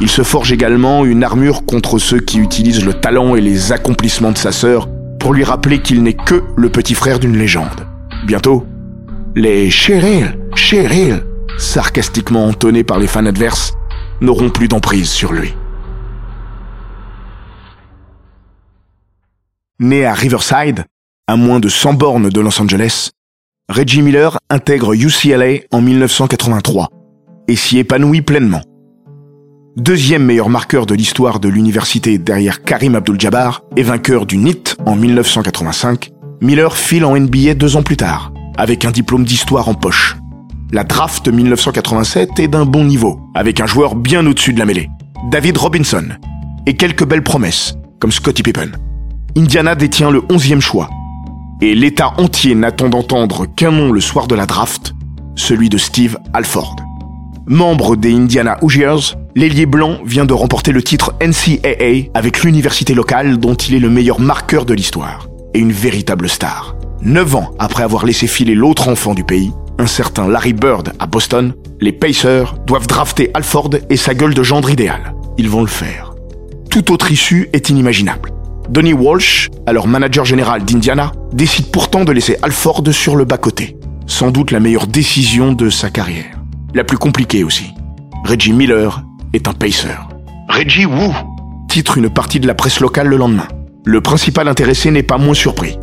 Il 0.00 0.08
se 0.08 0.22
forge 0.22 0.52
également 0.52 1.04
une 1.04 1.24
armure 1.24 1.64
contre 1.64 1.98
ceux 1.98 2.20
qui 2.20 2.38
utilisent 2.38 2.84
le 2.84 2.94
talent 2.94 3.34
et 3.34 3.40
les 3.40 3.72
accomplissements 3.72 4.32
de 4.32 4.38
sa 4.38 4.52
sœur 4.52 4.88
pour 5.18 5.32
lui 5.32 5.42
rappeler 5.42 5.80
qu'il 5.80 6.02
n'est 6.02 6.12
que 6.12 6.42
le 6.56 6.68
petit 6.68 6.94
frère 6.94 7.18
d'une 7.18 7.36
légende. 7.36 7.88
Bientôt, 8.26 8.66
les 9.34 9.70
Cheryl, 9.70 10.38
Cheryl 10.54 11.22
sarcastiquement 11.58 12.46
entonné 12.46 12.84
par 12.84 12.98
les 12.98 13.06
fans 13.06 13.26
adverses, 13.26 13.74
n'auront 14.20 14.50
plus 14.50 14.68
d'emprise 14.68 15.08
sur 15.08 15.32
lui. 15.32 15.54
Né 19.78 20.06
à 20.06 20.14
Riverside, 20.14 20.84
à 21.26 21.36
moins 21.36 21.60
de 21.60 21.68
100 21.68 21.94
bornes 21.94 22.28
de 22.30 22.40
Los 22.40 22.60
Angeles, 22.60 23.10
Reggie 23.68 24.00
Miller 24.00 24.38
intègre 24.48 24.94
UCLA 24.94 25.64
en 25.72 25.80
1983 25.80 26.88
et 27.48 27.56
s'y 27.56 27.78
épanouit 27.78 28.22
pleinement. 28.22 28.60
Deuxième 29.76 30.24
meilleur 30.24 30.48
marqueur 30.48 30.86
de 30.86 30.94
l'histoire 30.94 31.40
de 31.40 31.48
l'université 31.48 32.16
derrière 32.16 32.62
Karim 32.62 32.94
Abdul-Jabbar 32.94 33.64
et 33.76 33.82
vainqueur 33.82 34.24
du 34.24 34.36
NIT 34.36 34.76
en 34.86 34.94
1985, 34.94 36.10
Miller 36.40 36.76
file 36.76 37.04
en 37.04 37.18
NBA 37.18 37.54
deux 37.54 37.74
ans 37.74 37.82
plus 37.82 37.96
tard, 37.96 38.32
avec 38.56 38.84
un 38.84 38.92
diplôme 38.92 39.24
d'histoire 39.24 39.68
en 39.68 39.74
poche. 39.74 40.16
La 40.70 40.84
draft 40.84 41.26
1987 41.26 42.38
est 42.38 42.48
d'un 42.48 42.66
bon 42.66 42.84
niveau, 42.84 43.18
avec 43.34 43.60
un 43.60 43.66
joueur 43.66 43.96
bien 43.96 44.24
au-dessus 44.26 44.52
de 44.52 44.60
la 44.60 44.64
mêlée, 44.64 44.90
David 45.32 45.58
Robinson, 45.58 46.06
et 46.66 46.76
quelques 46.76 47.04
belles 47.04 47.24
promesses, 47.24 47.74
comme 47.98 48.12
Scottie 48.12 48.44
Pippen. 48.44 48.70
Indiana 49.36 49.74
détient 49.74 50.12
le 50.12 50.20
11e 50.20 50.60
choix, 50.60 50.88
et 51.60 51.74
l'État 51.74 52.12
entier 52.18 52.54
n'attend 52.54 52.88
d'entendre 52.88 53.46
qu'un 53.46 53.70
nom 53.70 53.92
le 53.92 54.00
soir 54.00 54.26
de 54.26 54.34
la 54.34 54.46
draft, 54.46 54.94
celui 55.34 55.68
de 55.68 55.78
Steve 55.78 56.18
Alford. 56.32 56.76
Membre 57.46 57.96
des 57.96 58.12
Indiana 58.12 58.58
Hoosiers, 58.62 59.14
l'ailier 59.36 59.66
blanc 59.66 59.98
vient 60.04 60.24
de 60.24 60.32
remporter 60.34 60.72
le 60.72 60.82
titre 60.82 61.14
NCAA 61.22 62.10
avec 62.14 62.42
l'université 62.42 62.92
locale 62.92 63.38
dont 63.38 63.54
il 63.54 63.74
est 63.74 63.80
le 63.80 63.90
meilleur 63.90 64.20
marqueur 64.20 64.64
de 64.64 64.74
l'histoire 64.74 65.28
et 65.54 65.60
une 65.60 65.72
véritable 65.72 66.28
star. 66.28 66.76
Neuf 67.02 67.36
ans 67.36 67.52
après 67.58 67.84
avoir 67.84 68.04
laissé 68.04 68.26
filer 68.26 68.54
l'autre 68.54 68.88
enfant 68.88 69.14
du 69.14 69.22
pays, 69.22 69.52
un 69.78 69.86
certain 69.86 70.26
Larry 70.26 70.54
Bird 70.54 70.92
à 70.98 71.06
Boston, 71.06 71.54
les 71.80 71.92
Pacers 71.92 72.56
doivent 72.66 72.86
drafter 72.86 73.30
Alford 73.34 73.70
et 73.90 73.96
sa 73.96 74.14
gueule 74.14 74.34
de 74.34 74.42
gendre 74.42 74.70
idéal. 74.70 75.14
Ils 75.38 75.50
vont 75.50 75.60
le 75.60 75.66
faire. 75.68 76.14
Toute 76.70 76.90
autre 76.90 77.12
issue 77.12 77.48
est 77.52 77.68
inimaginable. 77.68 78.32
Donnie 78.68 78.92
Walsh, 78.92 79.48
alors 79.66 79.86
manager 79.86 80.24
général 80.24 80.64
d'Indiana, 80.64 81.12
décide 81.32 81.70
pourtant 81.70 82.04
de 82.04 82.12
laisser 82.12 82.36
Alford 82.42 82.82
sur 82.92 83.16
le 83.16 83.24
bas-côté. 83.24 83.76
Sans 84.06 84.30
doute 84.30 84.50
la 84.50 84.60
meilleure 84.60 84.86
décision 84.86 85.52
de 85.52 85.70
sa 85.70 85.90
carrière. 85.90 86.40
La 86.74 86.84
plus 86.84 86.98
compliquée 86.98 87.44
aussi. 87.44 87.72
Reggie 88.24 88.52
Miller 88.52 89.02
est 89.32 89.48
un 89.48 89.52
pacer. 89.52 89.88
Reggie 90.48 90.86
Wu 90.86 91.10
Titre 91.68 91.98
une 91.98 92.10
partie 92.10 92.40
de 92.40 92.46
la 92.46 92.54
presse 92.54 92.80
locale 92.80 93.08
le 93.08 93.16
lendemain. 93.16 93.46
Le 93.84 94.00
principal 94.00 94.48
intéressé 94.48 94.90
n'est 94.90 95.02
pas 95.02 95.18
moins 95.18 95.34
surpris. 95.34 95.78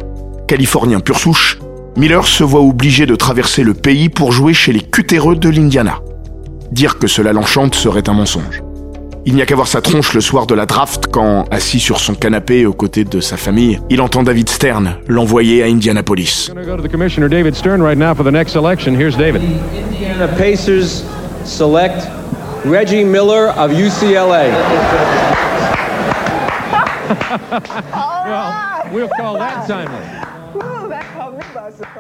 Californien 0.48 1.00
pur 1.00 1.20
souche, 1.20 1.60
Miller 1.96 2.28
se 2.28 2.44
voit 2.44 2.62
obligé 2.62 3.06
de 3.06 3.16
traverser 3.16 3.64
le 3.64 3.74
pays 3.74 4.10
pour 4.10 4.32
jouer 4.32 4.54
chez 4.54 4.74
les 4.74 4.82
cutéreux 4.82 5.36
de 5.36 5.50
l'Indiana. 5.50 6.00
Dire 6.72 6.98
que 6.98 7.08
cela 7.08 7.32
l'enchante 7.32 7.76
serait 7.76 8.10
un 8.10 8.14
mensonge. 8.14 8.62
Il 9.26 9.36
n'y 9.36 9.42
a 9.42 9.46
qu'à 9.46 9.56
voir 9.56 9.68
sa 9.68 9.80
tronche 9.80 10.14
le 10.14 10.20
soir 10.20 10.48
de 10.48 10.54
la 10.54 10.66
draft 10.66 11.06
quand, 11.10 11.46
assis 11.50 11.80
sur 11.80 12.00
son 12.00 12.14
canapé 12.14 12.66
aux 12.66 12.74
côtés 12.74 13.06
de 13.06 13.22
sa 13.22 13.38
famille, 13.38 13.80
il 13.90 14.02
entend 14.02 14.22
David 14.22 14.50
Stern 14.50 14.98
l'envoyer 15.08 15.64
à 15.64 15.68
Indianapolis. 15.68 16.50
Going 16.54 16.66
to 16.66 16.70
go 16.70 16.76
to 16.76 16.84
the 16.84 16.92
commissioner 16.92 17.30
David 17.30 17.56
Stern 17.56 17.82
right 17.82 17.98
now 17.98 18.14
for 18.14 18.26
the 18.26 18.34
next 18.34 18.56
election. 18.56 18.94
Here's 18.94 19.16
David. 19.16 19.42
Indiana 19.42 20.28
Pacers 20.28 21.06
select 21.46 22.06
Reggie 22.66 23.06
Miller 23.06 23.54
of 23.58 23.72
UCLA. 23.72 24.52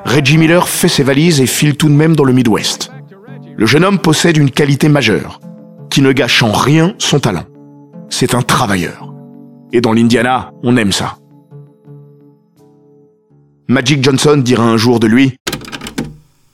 Reggie 0.05 0.37
Miller 0.37 0.67
fait 0.67 0.89
ses 0.89 1.03
valises 1.03 1.39
et 1.39 1.45
file 1.45 1.77
tout 1.77 1.87
de 1.87 1.93
même 1.93 2.15
dans 2.15 2.25
le 2.25 2.33
Midwest. 2.33 2.91
Le 3.55 3.65
jeune 3.65 3.85
homme 3.85 3.99
possède 3.99 4.37
une 4.37 4.51
qualité 4.51 4.89
majeure, 4.89 5.39
qui 5.93 6.01
ne 6.01 6.11
gâche 6.11 6.41
en 6.41 6.51
rien 6.51 6.95
son 6.97 7.19
talent. 7.19 7.45
C'est 8.09 8.33
un 8.33 8.41
travailleur. 8.41 9.13
Et 9.71 9.79
dans 9.79 9.93
l'Indiana, 9.93 10.51
on 10.63 10.75
aime 10.75 10.91
ça. 10.91 11.17
Magic 13.67 14.03
Johnson 14.03 14.37
dira 14.37 14.63
un 14.63 14.75
jour 14.75 14.99
de 14.99 15.05
lui, 15.05 15.35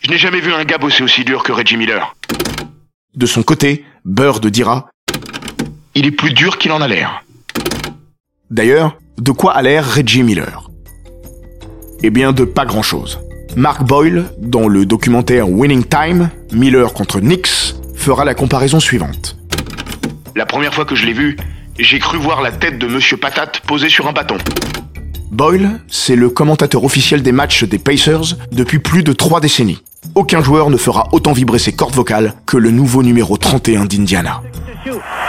Je 0.02 0.12
n'ai 0.12 0.18
jamais 0.18 0.42
vu 0.42 0.52
un 0.52 0.66
gars 0.66 0.78
bosser 0.78 1.04
aussi 1.04 1.24
dur 1.24 1.44
que 1.44 1.54
Reggie 1.54 1.78
Miller. 1.78 2.14
de 3.16 3.26
son 3.26 3.42
côté, 3.42 3.86
Bird 4.04 4.46
dira, 4.46 4.90
Il 5.96 6.06
est 6.06 6.12
plus 6.12 6.34
dur 6.34 6.58
qu'il 6.58 6.74
en 6.74 6.82
a 6.82 6.90
l'air. 6.90 7.24
D'ailleurs, 8.52 8.98
de 9.20 9.32
quoi 9.32 9.54
a 9.54 9.62
l'air 9.62 9.90
Reggie 9.90 10.24
Miller? 10.24 10.70
Eh 12.04 12.10
bien, 12.10 12.34
de 12.34 12.44
pas 12.44 12.66
grand-chose. 12.66 13.22
Mark 13.56 13.84
Boyle, 13.88 14.26
dans 14.38 14.68
le 14.68 14.86
documentaire 14.86 15.50
Winning 15.50 15.86
Time, 15.86 16.30
Miller 16.52 16.92
contre 16.92 17.22
Knicks, 17.22 17.79
fera 18.00 18.26
la 18.26 18.34
comparaison 18.34 18.80
suivante. 18.80 19.36
La 20.36 20.46
première 20.46 20.74
fois 20.74 20.86
que 20.86 20.96
je 20.96 21.06
l'ai 21.06 21.14
vu, 21.14 21.38
j'ai 21.78 22.00
cru 22.00 22.18
voir 22.18 22.42
la 22.42 22.52
tête 22.52 22.80
de 22.80 22.88
Monsieur 22.88 23.18
Patate 23.18 23.60
posée 23.68 23.90
sur 23.90 24.08
un 24.08 24.14
bâton. 24.14 24.38
Boyle, 25.32 25.80
c'est 25.88 26.16
le 26.16 26.30
commentateur 26.30 26.84
officiel 26.84 27.22
des 27.22 27.32
matchs 27.32 27.66
des 27.66 27.78
Pacers 27.78 28.38
depuis 28.52 28.80
plus 28.80 29.04
de 29.04 29.14
trois 29.14 29.42
décennies. 29.42 29.84
Aucun 30.16 30.42
joueur 30.42 30.70
ne 30.70 30.78
fera 30.78 31.10
autant 31.12 31.34
vibrer 31.34 31.60
ses 31.60 31.74
cordes 31.74 31.94
vocales 31.94 32.34
que 32.46 32.58
le 32.58 32.72
nouveau 32.72 33.04
numéro 33.04 33.38
31 33.38 33.86
d'Indiana. 33.86 34.42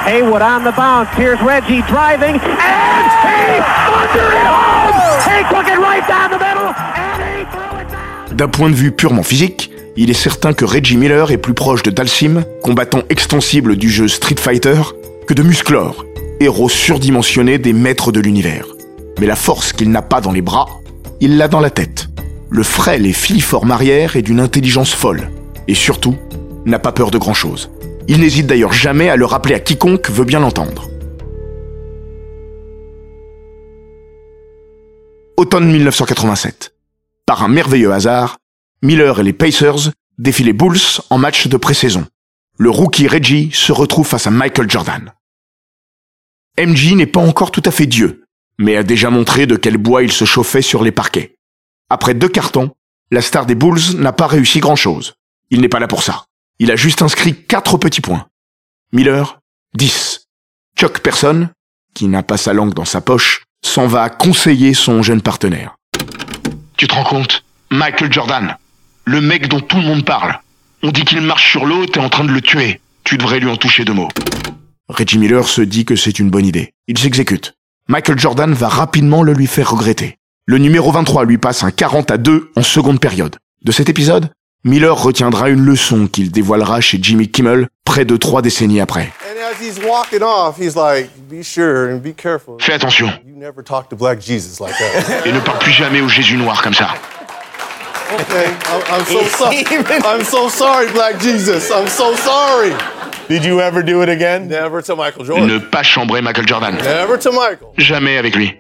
Haywood 0.07 0.41
on 0.41 0.61
the 0.61 0.75
bounce? 0.75 1.09
Here's 1.19 1.39
Reggie 1.43 1.83
driving, 1.83 2.35
and 2.35 2.41
he 2.41 3.59
under 3.61 4.33
it 4.33 4.47
home. 4.47 4.95
He 5.27 5.43
took 5.53 5.67
it 5.69 5.79
right 5.79 6.07
down 6.09 6.31
the 6.31 6.39
middle, 6.39 6.73
and 6.97 7.21
he 7.37 7.45
threw 7.51 7.81
it 7.81 7.91
down. 7.91 8.37
D'un 8.37 8.49
point 8.49 8.71
de 8.71 8.75
vue 8.75 8.93
purement 8.93 9.23
physique, 9.23 9.71
il 9.97 10.11
est 10.11 10.15
certain 10.15 10.53
que 10.53 10.65
Reggie 10.65 10.97
Miller 10.97 11.31
est 11.31 11.39
plus 11.39 11.55
proche 11.55 11.83
de 11.83 11.91
Dalsim, 11.91 12.45
combattant 12.63 13.03
extensible 13.09 13.77
du 13.77 13.91
jeu 13.91 14.09
Street 14.09 14.37
Fighter, 14.39 14.81
que 15.27 15.35
de 15.35 15.43
Musclor, 15.43 16.05
héros 16.41 16.69
surdimensionné 16.69 17.59
des 17.59 17.73
maîtres 17.73 18.13
de 18.13 18.21
l'univers. 18.21 18.67
Mais 19.19 19.27
la 19.27 19.37
force 19.37 19.73
qu'il 19.73 19.91
n'a 19.91 20.03
pas 20.03 20.21
dans 20.21 20.33
les 20.33 20.43
bras, 20.43 20.67
il 21.21 21.37
l'a 21.37 21.49
dans 21.49 21.61
la 21.61 21.71
tête. 21.71 22.09
Le 22.49 22.63
frêle 22.63 23.07
et 23.07 23.13
filiforme 23.13 23.71
arrière 23.71 24.17
est 24.17 24.23
d'une 24.23 24.41
intelligence 24.41 24.93
folle. 24.93 25.31
Et 25.69 25.75
surtout, 25.75 26.17
n'a 26.65 26.79
pas 26.79 26.93
peur 26.93 27.11
de 27.11 27.19
grand-chose. 27.19 27.71
Il 28.09 28.21
n'hésite 28.21 28.47
d'ailleurs 28.47 28.73
jamais 28.73 29.09
à 29.09 29.17
le 29.17 29.25
rappeler 29.25 29.55
à 29.55 29.61
quiconque 29.61 30.11
veut 30.11 30.25
bien 30.25 30.41
l'entendre. 30.41 30.89
Automne 35.37 35.71
1987. 35.71 36.75
Par 37.27 37.43
un 37.43 37.49
merveilleux 37.49 37.93
hasard, 37.93 38.39
Miller 38.83 39.21
et 39.21 39.23
les 39.23 39.33
Pacers 39.35 39.93
défient 40.17 40.45
les 40.45 40.53
Bulls 40.55 40.79
en 41.11 41.19
match 41.19 41.49
de 41.49 41.57
pré-saison. 41.57 42.07
Le 42.57 42.71
rookie 42.71 43.09
Reggie 43.09 43.51
se 43.53 43.73
retrouve 43.73 44.07
face 44.07 44.27
à 44.27 44.31
Michael 44.31 44.71
Jordan. 44.71 45.13
MJ 46.59 46.95
n'est 46.95 47.07
pas 47.07 47.21
encore 47.21 47.51
tout 47.51 47.63
à 47.65 47.71
fait 47.71 47.87
Dieu, 47.87 48.25
mais 48.59 48.77
a 48.77 48.83
déjà 48.83 49.11
montré 49.11 49.47
de 49.47 49.57
quel 49.57 49.77
bois 49.77 50.03
il 50.03 50.13
se 50.13 50.25
chauffait 50.25 50.63
sur 50.63 50.83
les 50.83 50.93
parquets. 50.93 51.37
Après 51.91 52.15
deux 52.15 52.29
cartons, 52.29 52.71
la 53.11 53.21
star 53.21 53.45
des 53.45 53.55
Bulls 53.55 53.97
n'a 53.97 54.13
pas 54.13 54.27
réussi 54.27 54.61
grand-chose. 54.61 55.15
Il 55.51 55.61
n'est 55.61 55.69
pas 55.69 55.81
là 55.81 55.89
pour 55.89 56.03
ça. 56.03 56.25
Il 56.59 56.71
a 56.71 56.77
juste 56.77 57.03
inscrit 57.03 57.35
quatre 57.35 57.77
petits 57.77 58.01
points. 58.01 58.29
Miller, 58.93 59.41
10. 59.75 60.27
Chuck 60.79 61.01
Person, 61.01 61.51
qui 61.95 62.09
n'a 62.09 62.23
pas 62.23 62.37
sa 62.37 62.53
langue 62.53 62.75
dans 62.75 62.85
sa 62.85 63.01
poche, 63.01 63.43
s'en 63.63 63.87
va 63.87 64.09
conseiller 64.09 64.73
son 64.73 65.03
jeune 65.03 65.23
partenaire. 65.23 65.77
Tu 66.77 66.87
te 66.87 66.95
rends 66.95 67.05
compte? 67.05 67.45
Michael 67.71 68.13
Jordan, 68.13 68.57
le 69.11 69.21
mec 69.21 69.49
dont 69.49 69.59
tout 69.59 69.77
le 69.77 69.83
monde 69.83 70.05
parle. 70.05 70.39
On 70.85 70.93
dit 70.93 71.05
qu'il 71.05 71.21
marche 71.21 71.51
sur 71.51 71.67
l'eau, 71.67 71.85
t'es 71.87 71.99
en 71.99 72.09
train 72.09 72.23
de 72.23 72.31
le 72.31 72.41
tuer. 72.41 72.81
Tu 73.03 73.19
devrais 73.19 73.41
lui 73.41 73.51
en 73.51 73.57
toucher 73.57 73.85
deux 73.85 73.93
mots. 73.93 74.09
Reggie 74.89 75.19
Miller 75.19 75.49
se 75.49 75.63
dit 75.63 75.85
que 75.85 75.97
c'est 75.97 76.21
une 76.21 76.31
bonne 76.31 76.47
idée. 76.47 76.73
Il 76.87 76.97
s'exécute. 76.97 77.55
Michael 77.89 78.21
Jordan 78.21 78.53
va 78.53 78.69
rapidement 78.69 79.25
le 79.25 79.33
lui 79.33 79.49
faire 79.49 79.73
regretter. 79.73 80.17
Le 80.47 80.59
numéro 80.59 80.93
23 80.93 81.25
lui 81.25 81.39
passe 81.39 81.65
un 81.65 81.73
40 81.73 82.13
à 82.13 82.19
2 82.19 82.53
en 82.55 82.63
seconde 82.63 83.01
période. 83.01 83.37
De 83.65 83.73
cet 83.73 83.89
épisode, 83.89 84.31
Miller 84.63 84.97
retiendra 84.97 85.49
une 85.49 85.65
leçon 85.65 86.07
qu'il 86.07 86.31
dévoilera 86.31 86.81
chez 86.81 87.01
Jimmy 87.03 87.29
Kimmel 87.29 87.67
près 87.85 88.05
de 88.05 88.17
trois 88.17 88.43
décennies 88.43 88.81
après. 88.81 89.13
And 89.25 89.41
as 89.43 89.61
he's 89.61 89.81
walking 89.85 90.23
off, 90.23 90.57
he's 90.57 90.77
like, 90.77 91.11
be 91.29 91.43
sure 91.43 91.93
and 91.93 91.99
be 91.99 92.15
careful. 92.15 92.55
Fais 92.61 92.75
attention 92.75 93.09
et 93.27 93.33
ne 95.33 95.41
parle 95.41 95.59
plus 95.59 95.73
jamais 95.73 96.01
au 96.01 96.09
Jésus 96.09 96.37
noir 96.37 96.63
comme 96.63 96.75
ça. 96.75 96.95
Okay, 98.13 98.47
I'm, 98.67 98.83
I'm 98.91 99.05
so 99.05 99.23
sorry. 99.39 99.65
I'm 100.05 100.25
so 100.25 100.49
sorry, 100.49 100.91
black 100.93 101.21
Jesus. 101.21 101.71
I'm 101.71 101.87
so 101.87 102.15
sorry. 102.17 102.73
Did 103.29 103.45
you 103.45 103.61
ever 103.61 103.83
do 103.85 104.03
it 104.03 104.09
again? 104.09 104.49
Never 104.49 104.83
to 104.83 104.97
Michael 104.97 105.25
Jordan. 105.25 105.47
Ne 105.47 105.59
pas 105.59 105.85
chambrer 105.85 106.21
Michael 106.21 106.47
Jordan. 106.49 106.75
Never 106.75 107.19
to 107.19 107.31
Michael. 107.31 107.69
Jamais 107.79 108.17
avec 108.19 108.35
lui. 108.35 108.55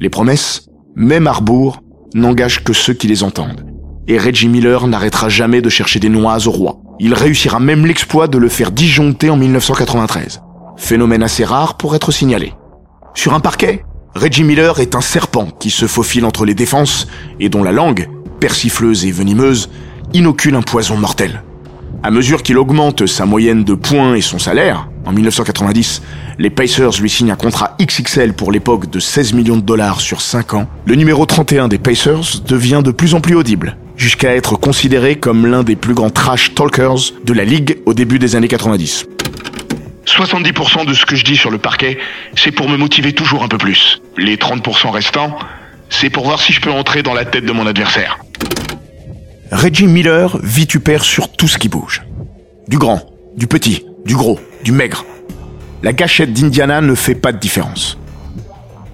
Les 0.00 0.08
promesses, 0.08 0.68
même 0.94 1.26
Arbour, 1.26 1.82
n'engagent 2.14 2.64
que 2.64 2.72
ceux 2.72 2.94
qui 2.94 3.06
les 3.06 3.22
entendent. 3.22 3.66
Et 4.08 4.18
Reggie 4.18 4.48
Miller 4.48 4.86
n'arrêtera 4.86 5.28
jamais 5.28 5.60
de 5.60 5.68
chercher 5.68 5.98
des 6.00 6.08
noix 6.08 6.46
au 6.46 6.50
roi. 6.50 6.78
Il 6.98 7.12
réussira 7.12 7.60
même 7.60 7.84
l'exploit 7.84 8.28
de 8.28 8.38
le 8.38 8.48
faire 8.48 8.70
disjoncter 8.70 9.28
en 9.28 9.36
1993. 9.36 10.40
Phénomène 10.76 11.22
assez 11.22 11.44
rare 11.44 11.76
pour 11.76 11.94
être 11.94 12.12
signalé. 12.12 12.54
Sur 13.14 13.34
un 13.34 13.40
parquet, 13.40 13.84
Reggie 14.16 14.44
Miller 14.44 14.80
est 14.80 14.94
un 14.94 15.02
serpent 15.02 15.48
qui 15.60 15.68
se 15.68 15.86
faufile 15.86 16.24
entre 16.24 16.46
les 16.46 16.54
défenses 16.54 17.06
et 17.38 17.50
dont 17.50 17.62
la 17.62 17.70
langue, 17.70 18.08
persifleuse 18.40 19.04
et 19.04 19.12
venimeuse, 19.12 19.68
inocule 20.14 20.54
un 20.54 20.62
poison 20.62 20.96
mortel. 20.96 21.42
À 22.02 22.10
mesure 22.10 22.42
qu'il 22.42 22.56
augmente 22.56 23.06
sa 23.06 23.26
moyenne 23.26 23.62
de 23.62 23.74
points 23.74 24.14
et 24.14 24.22
son 24.22 24.38
salaire, 24.38 24.88
en 25.04 25.12
1990, 25.12 26.00
les 26.38 26.48
Pacers 26.48 26.98
lui 26.98 27.10
signent 27.10 27.32
un 27.32 27.36
contrat 27.36 27.76
XXL 27.78 28.32
pour 28.32 28.52
l'époque 28.52 28.88
de 28.88 29.00
16 29.00 29.34
millions 29.34 29.56
de 29.56 29.62
dollars 29.62 30.00
sur 30.00 30.22
5 30.22 30.54
ans. 30.54 30.66
Le 30.86 30.94
numéro 30.94 31.26
31 31.26 31.68
des 31.68 31.78
Pacers 31.78 32.40
devient 32.48 32.80
de 32.82 32.92
plus 32.92 33.12
en 33.12 33.20
plus 33.20 33.34
audible, 33.34 33.76
jusqu'à 33.98 34.34
être 34.34 34.56
considéré 34.56 35.16
comme 35.16 35.44
l'un 35.44 35.62
des 35.62 35.76
plus 35.76 35.92
grands 35.92 36.10
trash 36.10 36.54
talkers 36.54 37.12
de 37.22 37.32
la 37.34 37.44
ligue 37.44 37.80
au 37.84 37.92
début 37.92 38.18
des 38.18 38.34
années 38.34 38.48
90. 38.48 39.04
70% 40.06 40.86
de 40.86 40.94
ce 40.94 41.04
que 41.04 41.16
je 41.16 41.24
dis 41.24 41.36
sur 41.36 41.50
le 41.50 41.58
parquet, 41.58 41.98
c'est 42.36 42.52
pour 42.52 42.68
me 42.68 42.76
motiver 42.76 43.12
toujours 43.12 43.42
un 43.42 43.48
peu 43.48 43.58
plus. 43.58 44.00
Les 44.16 44.36
30% 44.36 44.90
restants, 44.90 45.36
c'est 45.90 46.10
pour 46.10 46.24
voir 46.24 46.40
si 46.40 46.52
je 46.52 46.60
peux 46.60 46.70
entrer 46.70 47.02
dans 47.02 47.14
la 47.14 47.24
tête 47.24 47.44
de 47.44 47.52
mon 47.52 47.66
adversaire. 47.66 48.18
Reggie 49.52 49.86
Miller 49.86 50.38
vitupère 50.42 51.04
sur 51.04 51.30
tout 51.30 51.48
ce 51.48 51.58
qui 51.58 51.68
bouge. 51.68 52.02
Du 52.68 52.78
grand, 52.78 53.02
du 53.36 53.46
petit, 53.46 53.84
du 54.04 54.16
gros, 54.16 54.40
du 54.64 54.72
maigre. 54.72 55.04
La 55.82 55.92
gâchette 55.92 56.32
d'Indiana 56.32 56.80
ne 56.80 56.94
fait 56.94 57.14
pas 57.14 57.32
de 57.32 57.38
différence. 57.38 57.98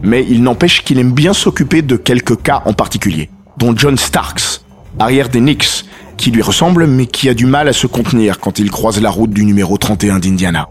Mais 0.03 0.27
il 0.29 0.43
n'empêche 0.43 0.83
qu'il 0.83 0.99
aime 0.99 1.13
bien 1.13 1.33
s'occuper 1.33 1.81
de 1.81 1.97
quelques 1.97 2.43
cas 2.43 2.63
en 2.65 2.73
particulier, 2.73 3.31
dont 3.57 3.75
John 3.77 3.97
Starks, 3.97 4.63
arrière 4.99 5.29
des 5.29 5.39
Knicks, 5.39 5.85
qui 6.17 6.31
lui 6.31 6.43
ressemble 6.43 6.87
mais 6.87 7.07
qui 7.07 7.29
a 7.29 7.35
du 7.35 7.47
mal 7.47 7.69
à 7.69 7.73
se 7.73 7.87
contenir 7.87 8.39
quand 8.41 8.59
il 8.59 8.71
croise 8.71 9.01
la 9.01 9.11
route 9.11 9.31
du 9.31 9.45
numéro 9.45 9.79
31 9.79 10.19
d'Indiana. 10.19 10.69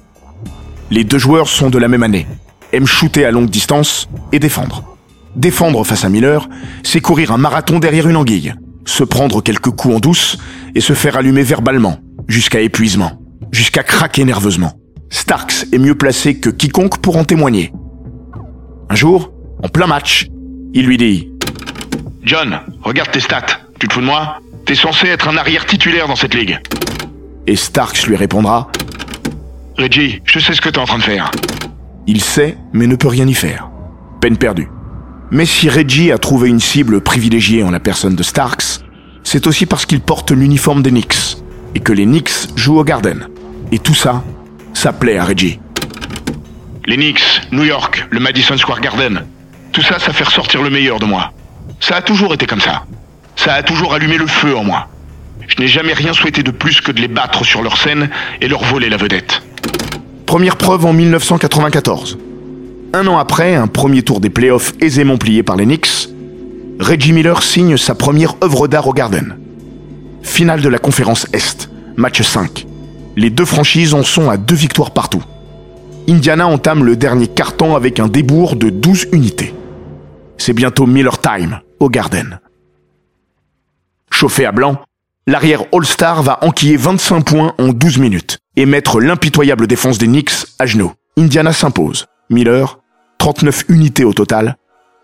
Les 0.91 1.05
deux 1.05 1.17
joueurs 1.17 1.47
sont 1.47 1.69
de 1.69 1.77
la 1.77 1.87
même 1.87 2.03
année, 2.03 2.27
aiment 2.73 2.85
shooter 2.85 3.23
à 3.23 3.31
longue 3.31 3.49
distance 3.49 4.09
et 4.33 4.39
défendre. 4.39 4.97
Défendre 5.37 5.85
face 5.85 6.03
à 6.03 6.09
Miller, 6.09 6.49
c'est 6.83 6.99
courir 6.99 7.31
un 7.31 7.37
marathon 7.37 7.79
derrière 7.79 8.09
une 8.09 8.17
anguille, 8.17 8.53
se 8.83 9.05
prendre 9.05 9.41
quelques 9.41 9.69
coups 9.69 9.95
en 9.95 9.99
douce 9.99 10.37
et 10.75 10.81
se 10.81 10.91
faire 10.91 11.15
allumer 11.15 11.43
verbalement, 11.43 11.99
jusqu'à 12.27 12.59
épuisement, 12.59 13.21
jusqu'à 13.53 13.83
craquer 13.83 14.25
nerveusement. 14.25 14.73
Starks 15.09 15.65
est 15.71 15.77
mieux 15.77 15.95
placé 15.95 16.37
que 16.41 16.49
quiconque 16.49 16.97
pour 16.97 17.15
en 17.15 17.23
témoigner. 17.23 17.71
Un 18.89 18.95
jour, 18.95 19.31
en 19.63 19.69
plein 19.69 19.87
match, 19.87 20.27
il 20.73 20.87
lui 20.87 20.97
dit 20.97 21.31
John, 22.23 22.59
regarde 22.81 23.11
tes 23.11 23.21
stats. 23.21 23.61
Tu 23.79 23.87
te 23.87 23.93
fous 23.93 24.01
de 24.01 24.05
moi? 24.05 24.39
T'es 24.65 24.75
censé 24.75 25.07
être 25.07 25.29
un 25.29 25.37
arrière 25.37 25.65
titulaire 25.65 26.09
dans 26.09 26.17
cette 26.17 26.35
ligue. 26.35 26.59
Et 27.47 27.55
Starks 27.55 28.03
lui 28.07 28.17
répondra 28.17 28.69
Reggie, 29.81 30.21
je 30.25 30.37
sais 30.37 30.53
ce 30.53 30.61
que 30.61 30.69
t'es 30.69 30.77
en 30.77 30.85
train 30.85 30.99
de 30.99 31.03
faire. 31.03 31.31
Il 32.05 32.21
sait, 32.21 32.55
mais 32.71 32.85
ne 32.85 32.95
peut 32.95 33.07
rien 33.07 33.27
y 33.27 33.33
faire. 33.33 33.69
Peine 34.21 34.37
perdue. 34.37 34.67
Mais 35.31 35.45
si 35.45 35.69
Reggie 35.69 36.11
a 36.11 36.19
trouvé 36.19 36.49
une 36.49 36.59
cible 36.59 37.01
privilégiée 37.01 37.63
en 37.63 37.71
la 37.71 37.79
personne 37.79 38.15
de 38.15 38.21
Starks, 38.21 38.81
c'est 39.23 39.47
aussi 39.47 39.65
parce 39.65 39.87
qu'il 39.87 39.99
porte 40.01 40.29
l'uniforme 40.29 40.83
des 40.83 40.91
Knicks 40.91 41.37
et 41.73 41.79
que 41.79 41.93
les 41.93 42.05
Knicks 42.05 42.55
jouent 42.55 42.77
au 42.77 42.83
Garden. 42.83 43.27
Et 43.71 43.79
tout 43.79 43.95
ça, 43.95 44.23
ça 44.73 44.93
plaît 44.93 45.17
à 45.17 45.25
Reggie. 45.25 45.59
Les 46.85 46.95
Knicks, 46.95 47.41
New 47.51 47.63
York, 47.63 48.05
le 48.11 48.19
Madison 48.19 48.57
Square 48.57 48.81
Garden, 48.81 49.25
tout 49.71 49.81
ça, 49.81 49.97
ça 49.97 50.13
fait 50.13 50.25
ressortir 50.25 50.61
le 50.61 50.69
meilleur 50.69 50.99
de 50.99 51.05
moi. 51.05 51.33
Ça 51.79 51.95
a 51.95 52.01
toujours 52.03 52.35
été 52.35 52.45
comme 52.45 52.61
ça. 52.61 52.85
Ça 53.35 53.55
a 53.55 53.63
toujours 53.63 53.95
allumé 53.95 54.17
le 54.17 54.27
feu 54.27 54.55
en 54.55 54.63
moi. 54.63 54.89
Je 55.47 55.59
n'ai 55.59 55.67
jamais 55.67 55.93
rien 55.93 56.13
souhaité 56.13 56.43
de 56.43 56.51
plus 56.51 56.81
que 56.81 56.91
de 56.91 57.01
les 57.01 57.07
battre 57.07 57.43
sur 57.43 57.63
leur 57.63 57.77
scène 57.77 58.09
et 58.41 58.47
leur 58.47 58.63
voler 58.63 58.89
la 58.89 58.97
vedette. 58.97 59.41
Première 60.25 60.55
preuve 60.55 60.85
en 60.85 60.93
1994. 60.93 62.17
Un 62.93 63.07
an 63.07 63.17
après, 63.17 63.55
un 63.55 63.67
premier 63.67 64.01
tour 64.01 64.19
des 64.19 64.29
playoffs 64.29 64.73
aisément 64.79 65.17
plié 65.17 65.43
par 65.43 65.55
les 65.55 65.65
Knicks, 65.65 66.09
Reggie 66.79 67.13
Miller 67.13 67.43
signe 67.43 67.77
sa 67.77 67.95
première 67.95 68.35
œuvre 68.43 68.67
d'art 68.67 68.87
au 68.87 68.93
Garden. 68.93 69.37
Finale 70.23 70.61
de 70.61 70.69
la 70.69 70.79
conférence 70.79 71.27
Est, 71.31 71.69
match 71.95 72.21
5. 72.21 72.65
Les 73.15 73.29
deux 73.29 73.45
franchises 73.45 73.93
en 73.93 74.03
sont 74.03 74.29
à 74.29 74.37
deux 74.37 74.55
victoires 74.55 74.91
partout. 74.91 75.23
Indiana 76.09 76.47
entame 76.47 76.83
le 76.83 76.95
dernier 76.95 77.27
carton 77.27 77.75
avec 77.75 77.99
un 77.99 78.07
débours 78.07 78.55
de 78.55 78.69
12 78.69 79.07
unités. 79.11 79.53
C'est 80.37 80.53
bientôt 80.53 80.87
Miller 80.87 81.19
Time 81.19 81.59
au 81.79 81.89
Garden. 81.89 82.39
Chauffé 84.09 84.45
à 84.45 84.51
blanc, 84.51 84.81
l'arrière 85.27 85.63
All-Star 85.73 86.23
va 86.23 86.39
enquiller 86.43 86.77
25 86.77 87.21
points 87.21 87.53
en 87.57 87.69
12 87.69 87.97
minutes 87.99 88.39
et 88.55 88.65
mettre 88.65 88.99
l'impitoyable 88.99 89.67
défense 89.67 89.97
des 89.97 90.07
Knicks 90.07 90.45
à 90.59 90.65
genoux. 90.65 90.93
Indiana 91.17 91.53
s'impose. 91.53 92.07
Miller, 92.29 92.79
39 93.17 93.65
unités 93.69 94.05
au 94.05 94.13
total, 94.13 94.57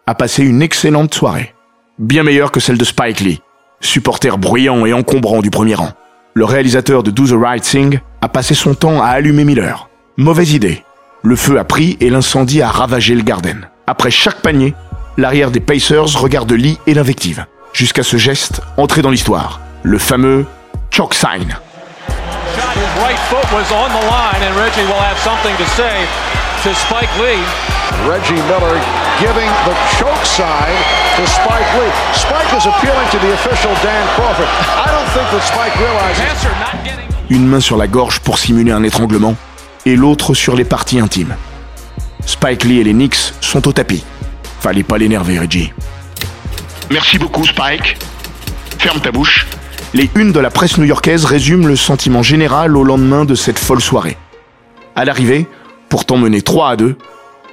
a 0.05 0.15
passé 0.15 0.43
une 0.43 0.61
excellente 0.61 1.13
soirée. 1.13 1.53
Bien 1.99 2.23
meilleure 2.23 2.51
que 2.51 2.59
celle 2.59 2.77
de 2.77 2.85
Spike 2.85 3.19
Lee, 3.19 3.41
supporter 3.79 4.37
bruyant 4.37 4.85
et 4.85 4.93
encombrant 4.93 5.41
du 5.41 5.49
premier 5.49 5.75
rang. 5.75 5.91
Le 6.33 6.45
réalisateur 6.45 7.03
de 7.03 7.11
Do 7.11 7.27
the 7.27 7.39
Right 7.39 7.63
Thing 7.63 7.99
a 8.21 8.29
passé 8.29 8.53
son 8.53 8.75
temps 8.75 9.01
à 9.01 9.07
allumer 9.07 9.43
Miller. 9.43 9.89
Mauvaise 10.17 10.53
idée. 10.53 10.83
Le 11.23 11.35
feu 11.35 11.59
a 11.59 11.63
pris 11.63 11.97
et 11.99 12.09
l'incendie 12.09 12.61
a 12.61 12.69
ravagé 12.69 13.15
le 13.15 13.23
Garden. 13.23 13.67
Après 13.87 14.11
chaque 14.11 14.41
panier, 14.41 14.73
l'arrière 15.17 15.51
des 15.51 15.59
Pacers 15.59 16.19
regarde 16.19 16.51
Lee 16.51 16.77
et 16.87 16.93
l'invective. 16.93 17.45
Jusqu'à 17.73 18.03
ce 18.03 18.17
geste 18.17 18.61
entré 18.77 19.01
dans 19.01 19.09
l'histoire. 19.09 19.59
Le 19.83 19.97
fameux 19.97 20.45
chalk 20.91 21.13
sign. 21.13 21.55
His 22.75 23.01
right 23.01 23.19
foot 23.29 23.45
was 23.51 23.71
on 23.71 23.89
the 23.89 24.05
line, 24.07 24.41
and 24.41 24.55
Reggie 24.55 24.85
will 24.85 25.01
have 25.01 25.17
something 25.19 25.55
to 25.57 25.65
say 25.75 26.05
to 26.63 26.73
Spike 26.75 27.09
Lee. 27.19 27.41
Reggie 28.07 28.41
Miller 28.49 28.77
giving 29.19 29.49
the 29.65 29.75
choke 29.97 30.25
sign 30.25 30.75
to 31.15 31.25
Spike 31.27 31.71
Lee. 31.79 31.91
Spike 32.13 32.53
is 32.57 32.65
appealing 32.65 33.07
to 33.11 33.17
the 33.19 33.33
official 33.33 33.71
Dan 33.81 34.07
Crawford. 34.15 34.47
I 34.47 34.91
don't 34.91 35.09
think 35.13 35.27
that 35.31 35.43
Spike 35.47 35.75
realizes. 35.79 36.19
Passer 36.19 36.53
not 36.59 36.83
getting. 36.83 37.07
Une 37.29 37.47
main 37.47 37.59
sur 37.59 37.77
la 37.77 37.87
gorge 37.87 38.19
pour 38.19 38.37
simuler 38.37 38.71
un 38.71 38.83
étranglement 38.83 39.35
et 39.85 39.95
l'autre 39.95 40.33
sur 40.33 40.55
les 40.55 40.65
parties 40.65 40.99
intimes. 40.99 41.35
Spike 42.25 42.63
Lee 42.63 42.79
et 42.79 42.83
les 42.83 42.93
Knicks 42.93 43.33
sont 43.41 43.67
au 43.67 43.73
tapis. 43.73 44.03
Fallait 44.59 44.83
pas 44.83 44.97
l'énerver, 44.97 45.39
Reggie. 45.39 45.73
Merci 46.91 47.17
beaucoup, 47.17 47.45
Spike. 47.45 47.97
Ferme 48.79 48.99
ta 48.99 49.11
bouche. 49.11 49.45
Les 49.97 50.11
unes 50.13 50.31
de 50.31 50.39
la 50.39 50.51
presse 50.51 50.77
new-yorkaise 50.77 51.25
résument 51.25 51.65
le 51.65 51.75
sentiment 51.75 52.21
général 52.21 52.77
au 52.77 52.83
lendemain 52.83 53.25
de 53.25 53.33
cette 53.33 53.57
folle 53.57 53.81
soirée. 53.81 54.15
À 54.95 55.05
l'arrivée, 55.05 55.47
pourtant 55.89 56.17
mené 56.17 56.43
3 56.43 56.69
à 56.69 56.75
2, 56.75 56.95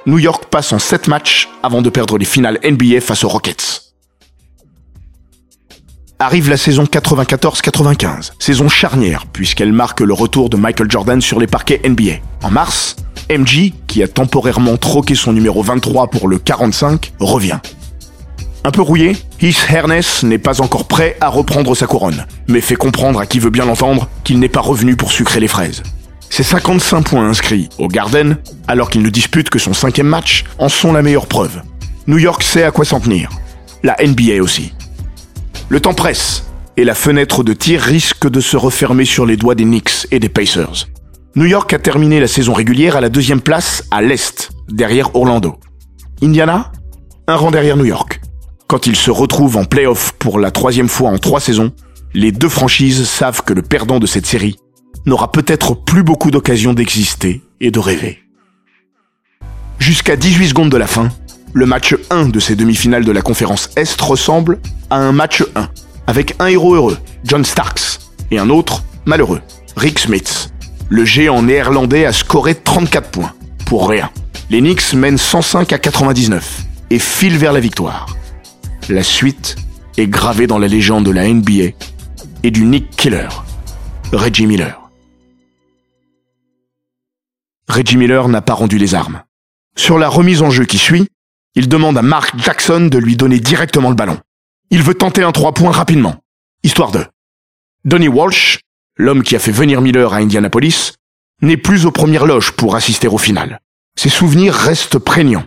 New 0.05 0.19
York 0.19 0.43
passe 0.51 0.71
en 0.71 0.77
7 0.77 1.07
matchs 1.07 1.49
avant 1.63 1.81
de 1.81 1.89
perdre 1.89 2.19
les 2.19 2.25
finales 2.25 2.59
NBA 2.63 3.01
face 3.01 3.23
aux 3.23 3.29
Rockets. 3.29 3.93
Arrive 6.19 6.47
la 6.47 6.57
saison 6.57 6.83
94-95, 6.83 8.33
saison 8.37 8.69
charnière 8.69 9.25
puisqu'elle 9.25 9.73
marque 9.73 10.01
le 10.01 10.13
retour 10.13 10.51
de 10.51 10.55
Michael 10.55 10.91
Jordan 10.91 11.21
sur 11.21 11.39
les 11.39 11.47
parquets 11.47 11.81
NBA. 11.83 12.17
En 12.43 12.51
mars, 12.51 12.95
MJ, 13.27 13.71
qui 13.87 14.03
a 14.03 14.07
temporairement 14.07 14.77
troqué 14.77 15.15
son 15.15 15.33
numéro 15.33 15.63
23 15.63 16.11
pour 16.11 16.27
le 16.27 16.37
45, 16.37 17.11
revient. 17.19 17.57
Un 18.65 18.71
peu 18.71 18.81
rouillé, 18.81 19.15
Heath 19.39 19.67
Herness 19.69 20.23
n'est 20.23 20.39
pas 20.39 20.59
encore 20.59 20.87
prêt 20.87 21.17
à 21.21 21.29
reprendre 21.29 21.75
sa 21.75 21.85
couronne, 21.85 22.25
mais 22.47 22.61
fait 22.61 22.75
comprendre 22.75 23.19
à 23.19 23.27
qui 23.27 23.37
veut 23.37 23.51
bien 23.51 23.65
l'entendre 23.65 24.09
qu'il 24.23 24.39
n'est 24.39 24.49
pas 24.49 24.59
revenu 24.59 24.95
pour 24.95 25.11
sucrer 25.11 25.39
les 25.39 25.47
fraises. 25.47 25.83
Ses 26.31 26.41
55 26.41 27.03
points 27.03 27.29
inscrits 27.29 27.69
au 27.77 27.87
Garden, 27.87 28.37
alors 28.67 28.89
qu'il 28.89 29.03
ne 29.03 29.09
dispute 29.11 29.51
que 29.51 29.59
son 29.59 29.73
cinquième 29.73 30.07
match, 30.07 30.45
en 30.57 30.67
sont 30.67 30.93
la 30.93 31.03
meilleure 31.03 31.27
preuve. 31.27 31.61
New 32.07 32.17
York 32.17 32.41
sait 32.41 32.63
à 32.63 32.71
quoi 32.71 32.85
s'en 32.85 32.99
tenir. 32.99 33.29
La 33.83 33.97
NBA 34.03 34.41
aussi. 34.41 34.73
Le 35.69 35.79
temps 35.79 35.93
presse, 35.93 36.45
et 36.75 36.85
la 36.85 36.95
fenêtre 36.95 37.43
de 37.43 37.53
tir 37.53 37.81
risque 37.81 38.27
de 38.27 38.41
se 38.41 38.57
refermer 38.57 39.05
sur 39.05 39.27
les 39.27 39.37
doigts 39.37 39.53
des 39.53 39.65
Knicks 39.65 40.07
et 40.09 40.19
des 40.19 40.29
Pacers. 40.29 40.87
New 41.35 41.45
York 41.45 41.71
a 41.71 41.77
terminé 41.77 42.19
la 42.19 42.27
saison 42.27 42.53
régulière 42.53 42.95
à 42.95 43.01
la 43.01 43.09
deuxième 43.09 43.41
place 43.41 43.83
à 43.91 44.01
l'Est, 44.01 44.49
derrière 44.69 45.15
Orlando. 45.15 45.59
Indiana, 46.23 46.71
un 47.27 47.35
rang 47.35 47.51
derrière 47.51 47.77
New 47.77 47.85
York. 47.85 48.21
Quand 48.67 48.87
ils 48.87 48.95
se 48.95 49.11
retrouvent 49.11 49.57
en 49.57 49.65
playoff 49.65 50.13
pour 50.13 50.39
la 50.39 50.49
troisième 50.49 50.89
fois 50.89 51.11
en 51.11 51.19
trois 51.19 51.39
saisons, 51.39 51.71
les 52.15 52.31
deux 52.31 52.49
franchises 52.49 53.07
savent 53.07 53.43
que 53.43 53.53
le 53.53 53.61
perdant 53.61 53.99
de 53.99 54.07
cette 54.07 54.25
série 54.25 54.55
n'aura 55.05 55.31
peut-être 55.31 55.75
plus 55.75 56.01
beaucoup 56.01 56.31
d'occasions 56.31 56.73
d'exister 56.73 57.43
et 57.61 57.69
de 57.69 57.79
rêver. 57.79 58.23
Jusqu'à 59.77 60.15
18 60.15 60.49
secondes 60.49 60.71
de 60.71 60.77
la 60.77 60.87
fin, 60.87 61.09
le 61.53 61.67
match 61.67 61.95
1 62.09 62.29
de 62.29 62.39
ces 62.39 62.55
demi-finales 62.55 63.05
de 63.05 63.11
la 63.11 63.21
conférence 63.21 63.69
Est 63.75 64.01
ressemble 64.01 64.59
à 64.89 64.97
un 64.97 65.11
match 65.11 65.43
1, 65.55 65.69
avec 66.07 66.35
un 66.39 66.47
héros 66.47 66.73
heureux, 66.73 66.97
John 67.23 67.45
Starks, 67.45 67.99
et 68.31 68.39
un 68.39 68.49
autre, 68.49 68.83
malheureux, 69.05 69.41
Rick 69.77 69.99
Smith. 69.99 70.51
Le 70.89 71.05
géant 71.05 71.43
néerlandais 71.43 72.05
a 72.05 72.13
scoré 72.13 72.55
34 72.55 73.09
points, 73.11 73.33
pour 73.67 73.87
rien. 73.87 74.09
Les 74.49 74.59
Knicks 74.59 74.93
mènent 74.93 75.19
105 75.19 75.71
à 75.71 75.77
99 75.77 76.63
et 76.89 76.99
filent 76.99 77.37
vers 77.37 77.53
la 77.53 77.59
victoire. 77.59 78.07
La 78.89 79.01
suite 79.01 79.55
est 79.97 80.05
gravée 80.05 80.45
dans 80.45 80.59
la 80.59 80.67
légende 80.67 81.05
de 81.05 81.11
la 81.11 81.27
NBA 81.27 81.73
et 82.43 82.51
du 82.51 82.65
Nick 82.65 82.91
Killer, 82.91 83.27
Reggie 84.11 84.45
Miller. 84.45 84.79
Reggie 87.67 87.97
Miller 87.97 88.27
n'a 88.27 88.41
pas 88.41 88.53
rendu 88.53 88.77
les 88.77 88.93
armes. 88.93 89.23
Sur 89.75 89.97
la 89.97 90.07
remise 90.07 90.43
en 90.43 90.51
jeu 90.51 90.65
qui 90.65 90.77
suit, 90.77 91.07
il 91.55 91.67
demande 91.67 91.97
à 91.97 92.03
Mark 92.03 92.37
Jackson 92.37 92.87
de 92.91 92.97
lui 92.99 93.15
donner 93.15 93.39
directement 93.39 93.89
le 93.89 93.95
ballon. 93.95 94.19
Il 94.69 94.83
veut 94.83 94.93
tenter 94.93 95.23
un 95.23 95.31
trois 95.31 95.53
points 95.53 95.71
rapidement, 95.71 96.17
histoire 96.61 96.91
de. 96.91 97.03
Donnie 97.85 98.07
Walsh, 98.07 98.59
l'homme 98.97 99.23
qui 99.23 99.35
a 99.35 99.39
fait 99.39 99.51
venir 99.51 99.81
Miller 99.81 100.13
à 100.13 100.17
Indianapolis, 100.17 100.93
n'est 101.41 101.57
plus 101.57 101.87
aux 101.87 101.91
premières 101.91 102.27
loges 102.27 102.51
pour 102.51 102.75
assister 102.75 103.07
au 103.07 103.17
final. 103.17 103.59
Ses 103.97 104.09
souvenirs 104.09 104.53
restent 104.53 104.99
prégnants. 104.99 105.45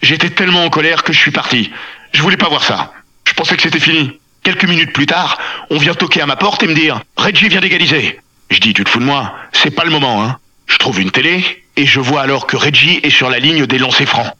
J'étais 0.00 0.30
tellement 0.30 0.64
en 0.64 0.70
colère 0.70 1.02
que 1.02 1.12
je 1.12 1.20
suis 1.20 1.32
parti. 1.32 1.70
Je 2.12 2.22
voulais 2.22 2.36
pas 2.36 2.48
voir 2.48 2.62
ça. 2.62 2.92
Je 3.24 3.32
pensais 3.34 3.56
que 3.56 3.62
c'était 3.62 3.80
fini. 3.80 4.18
Quelques 4.42 4.68
minutes 4.68 4.92
plus 4.92 5.06
tard, 5.06 5.38
on 5.70 5.78
vient 5.78 5.94
toquer 5.94 6.22
à 6.22 6.26
ma 6.26 6.36
porte 6.36 6.62
et 6.62 6.66
me 6.66 6.74
dire 6.74 7.02
Reggie 7.16 7.48
vient 7.48 7.60
d'égaliser. 7.60 8.20
Je 8.50 8.58
dis 8.58 8.72
tu 8.72 8.84
te 8.84 8.90
fous 8.90 8.98
de 8.98 9.04
moi, 9.04 9.34
c'est 9.52 9.70
pas 9.70 9.84
le 9.84 9.90
moment, 9.90 10.24
hein. 10.24 10.38
Je 10.66 10.78
trouve 10.78 11.00
une 11.00 11.10
télé 11.10 11.44
et 11.76 11.86
je 11.86 12.00
vois 12.00 12.22
alors 12.22 12.46
que 12.46 12.56
Reggie 12.56 13.00
est 13.02 13.10
sur 13.10 13.28
la 13.30 13.38
ligne 13.38 13.66
des 13.66 13.78
lancers 13.78 14.08
francs. 14.08 14.32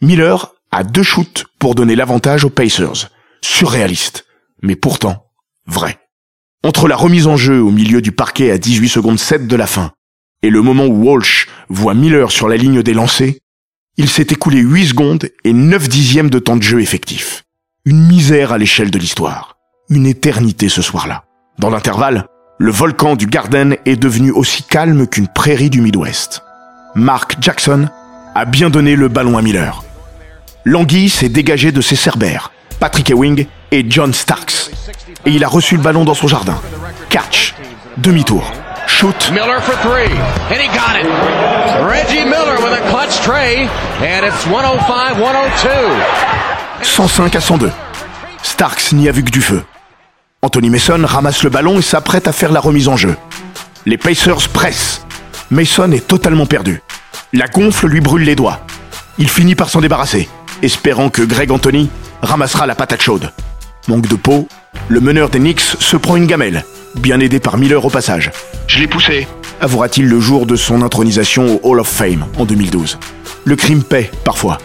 Miller 0.00 0.52
a 0.70 0.82
deux 0.84 1.02
shoots 1.02 1.44
pour 1.58 1.74
donner 1.74 1.96
l'avantage 1.96 2.44
aux 2.44 2.50
Pacers. 2.50 3.10
Surréaliste, 3.42 4.26
mais 4.62 4.76
pourtant 4.76 5.26
vrai. 5.66 5.98
Entre 6.64 6.88
la 6.88 6.96
remise 6.96 7.26
en 7.26 7.36
jeu 7.36 7.60
au 7.60 7.70
milieu 7.70 8.00
du 8.00 8.12
parquet 8.12 8.50
à 8.50 8.58
18 8.58 8.88
secondes 8.88 9.18
7 9.18 9.46
de 9.46 9.56
la 9.56 9.66
fin 9.66 9.92
et 10.42 10.50
le 10.50 10.62
moment 10.62 10.86
où 10.86 11.04
Walsh 11.04 11.48
voit 11.68 11.94
Miller 11.94 12.30
sur 12.30 12.48
la 12.48 12.56
ligne 12.56 12.82
des 12.82 12.94
lancers, 12.94 13.34
il 13.98 14.08
s'est 14.10 14.26
écoulé 14.30 14.58
8 14.60 14.88
secondes 14.88 15.28
et 15.44 15.52
9 15.52 15.88
dixièmes 15.88 16.28
de 16.30 16.38
temps 16.38 16.56
de 16.56 16.62
jeu 16.62 16.80
effectif. 16.80 17.44
Une 17.86 18.06
misère 18.06 18.52
à 18.52 18.58
l'échelle 18.58 18.90
de 18.90 18.98
l'histoire. 18.98 19.54
une 19.88 20.06
éternité 20.06 20.68
ce 20.68 20.82
soir-là. 20.82 21.22
Dans 21.60 21.70
l'intervalle, 21.70 22.26
le 22.58 22.72
volcan 22.72 23.14
du 23.14 23.26
Garden 23.26 23.76
est 23.84 23.94
devenu 23.96 24.32
aussi 24.32 24.64
calme 24.64 25.06
qu'une 25.06 25.28
prairie 25.28 25.70
du 25.70 25.80
Midwest. 25.80 26.42
Mark 26.96 27.36
Jackson 27.40 27.88
a 28.34 28.44
bien 28.46 28.68
donné 28.68 28.96
le 28.96 29.06
ballon 29.06 29.38
à 29.38 29.42
Miller. 29.42 29.84
Languille 30.64 31.08
s'est 31.08 31.28
dégagé 31.28 31.70
de 31.70 31.80
ses 31.80 31.94
cerbères, 31.94 32.50
Patrick 32.80 33.10
Ewing 33.10 33.46
et 33.70 33.86
John 33.88 34.12
Starks. 34.12 34.72
Et 35.24 35.30
il 35.30 35.44
a 35.44 35.48
reçu 35.48 35.76
le 35.76 35.82
ballon 35.82 36.04
dans 36.04 36.14
son 36.14 36.26
jardin. 36.26 36.60
Catch, 37.08 37.54
demi-tour, 37.98 38.50
shoot. 38.96 39.30
Miller 39.30 39.60
for 39.60 39.76
three, 39.82 40.10
and 40.50 40.58
he 40.58 40.68
got 40.68 40.96
it. 40.96 41.06
Reggie 41.84 42.24
Miller 42.24 42.56
with 42.56 42.72
a 42.72 42.82
clutch 42.88 43.20
tray, 43.20 43.68
and 44.00 44.24
it's 44.24 44.44
105-102. 44.46 45.68
105 46.82 47.36
à 47.36 47.40
102. 47.40 47.70
Starks 48.42 48.92
n'y 48.92 49.08
a 49.08 49.12
vu 49.12 49.22
que 49.22 49.30
du 49.30 49.42
feu. 49.42 49.62
Anthony 50.42 50.70
Mason 50.70 51.02
ramasse 51.04 51.42
le 51.42 51.50
ballon 51.50 51.78
et 51.78 51.82
s'apprête 51.82 52.26
à 52.26 52.32
faire 52.32 52.52
la 52.52 52.60
remise 52.60 52.88
en 52.88 52.96
jeu. 52.96 53.16
Les 53.84 53.98
Pacers 53.98 54.48
pressent. 54.52 55.04
Mason 55.50 55.92
est 55.92 56.06
totalement 56.06 56.46
perdu. 56.46 56.80
La 57.32 57.48
gonfle 57.48 57.88
lui 57.88 58.00
brûle 58.00 58.24
les 58.24 58.36
doigts. 58.36 58.60
Il 59.18 59.28
finit 59.28 59.54
par 59.54 59.68
s'en 59.68 59.80
débarrasser, 59.80 60.28
espérant 60.62 61.10
que 61.10 61.22
Greg 61.22 61.50
Anthony 61.50 61.90
ramassera 62.22 62.66
la 62.66 62.74
patate 62.74 63.02
chaude. 63.02 63.30
Manque 63.88 64.08
de 64.08 64.16
peau, 64.16 64.48
le 64.88 65.00
meneur 65.00 65.28
des 65.28 65.38
Knicks 65.38 65.60
se 65.60 65.96
prend 65.96 66.16
une 66.16 66.26
gamelle, 66.26 66.64
bien 66.96 67.20
aidé 67.20 67.40
par 67.40 67.58
Miller 67.58 67.84
au 67.84 67.90
passage. 67.90 68.30
Je 68.66 68.80
l'ai 68.80 68.86
poussé. 68.86 69.26
Avouera-t-il 69.60 70.06
le 70.06 70.20
jour 70.20 70.46
de 70.46 70.56
son 70.56 70.82
intronisation 70.82 71.60
au 71.62 71.70
Hall 71.70 71.80
of 71.80 71.88
Fame 71.88 72.26
en 72.38 72.44
2012. 72.44 72.98
Le 73.44 73.56
crime 73.56 73.82
paie, 73.82 74.10
parfois. 74.24 74.58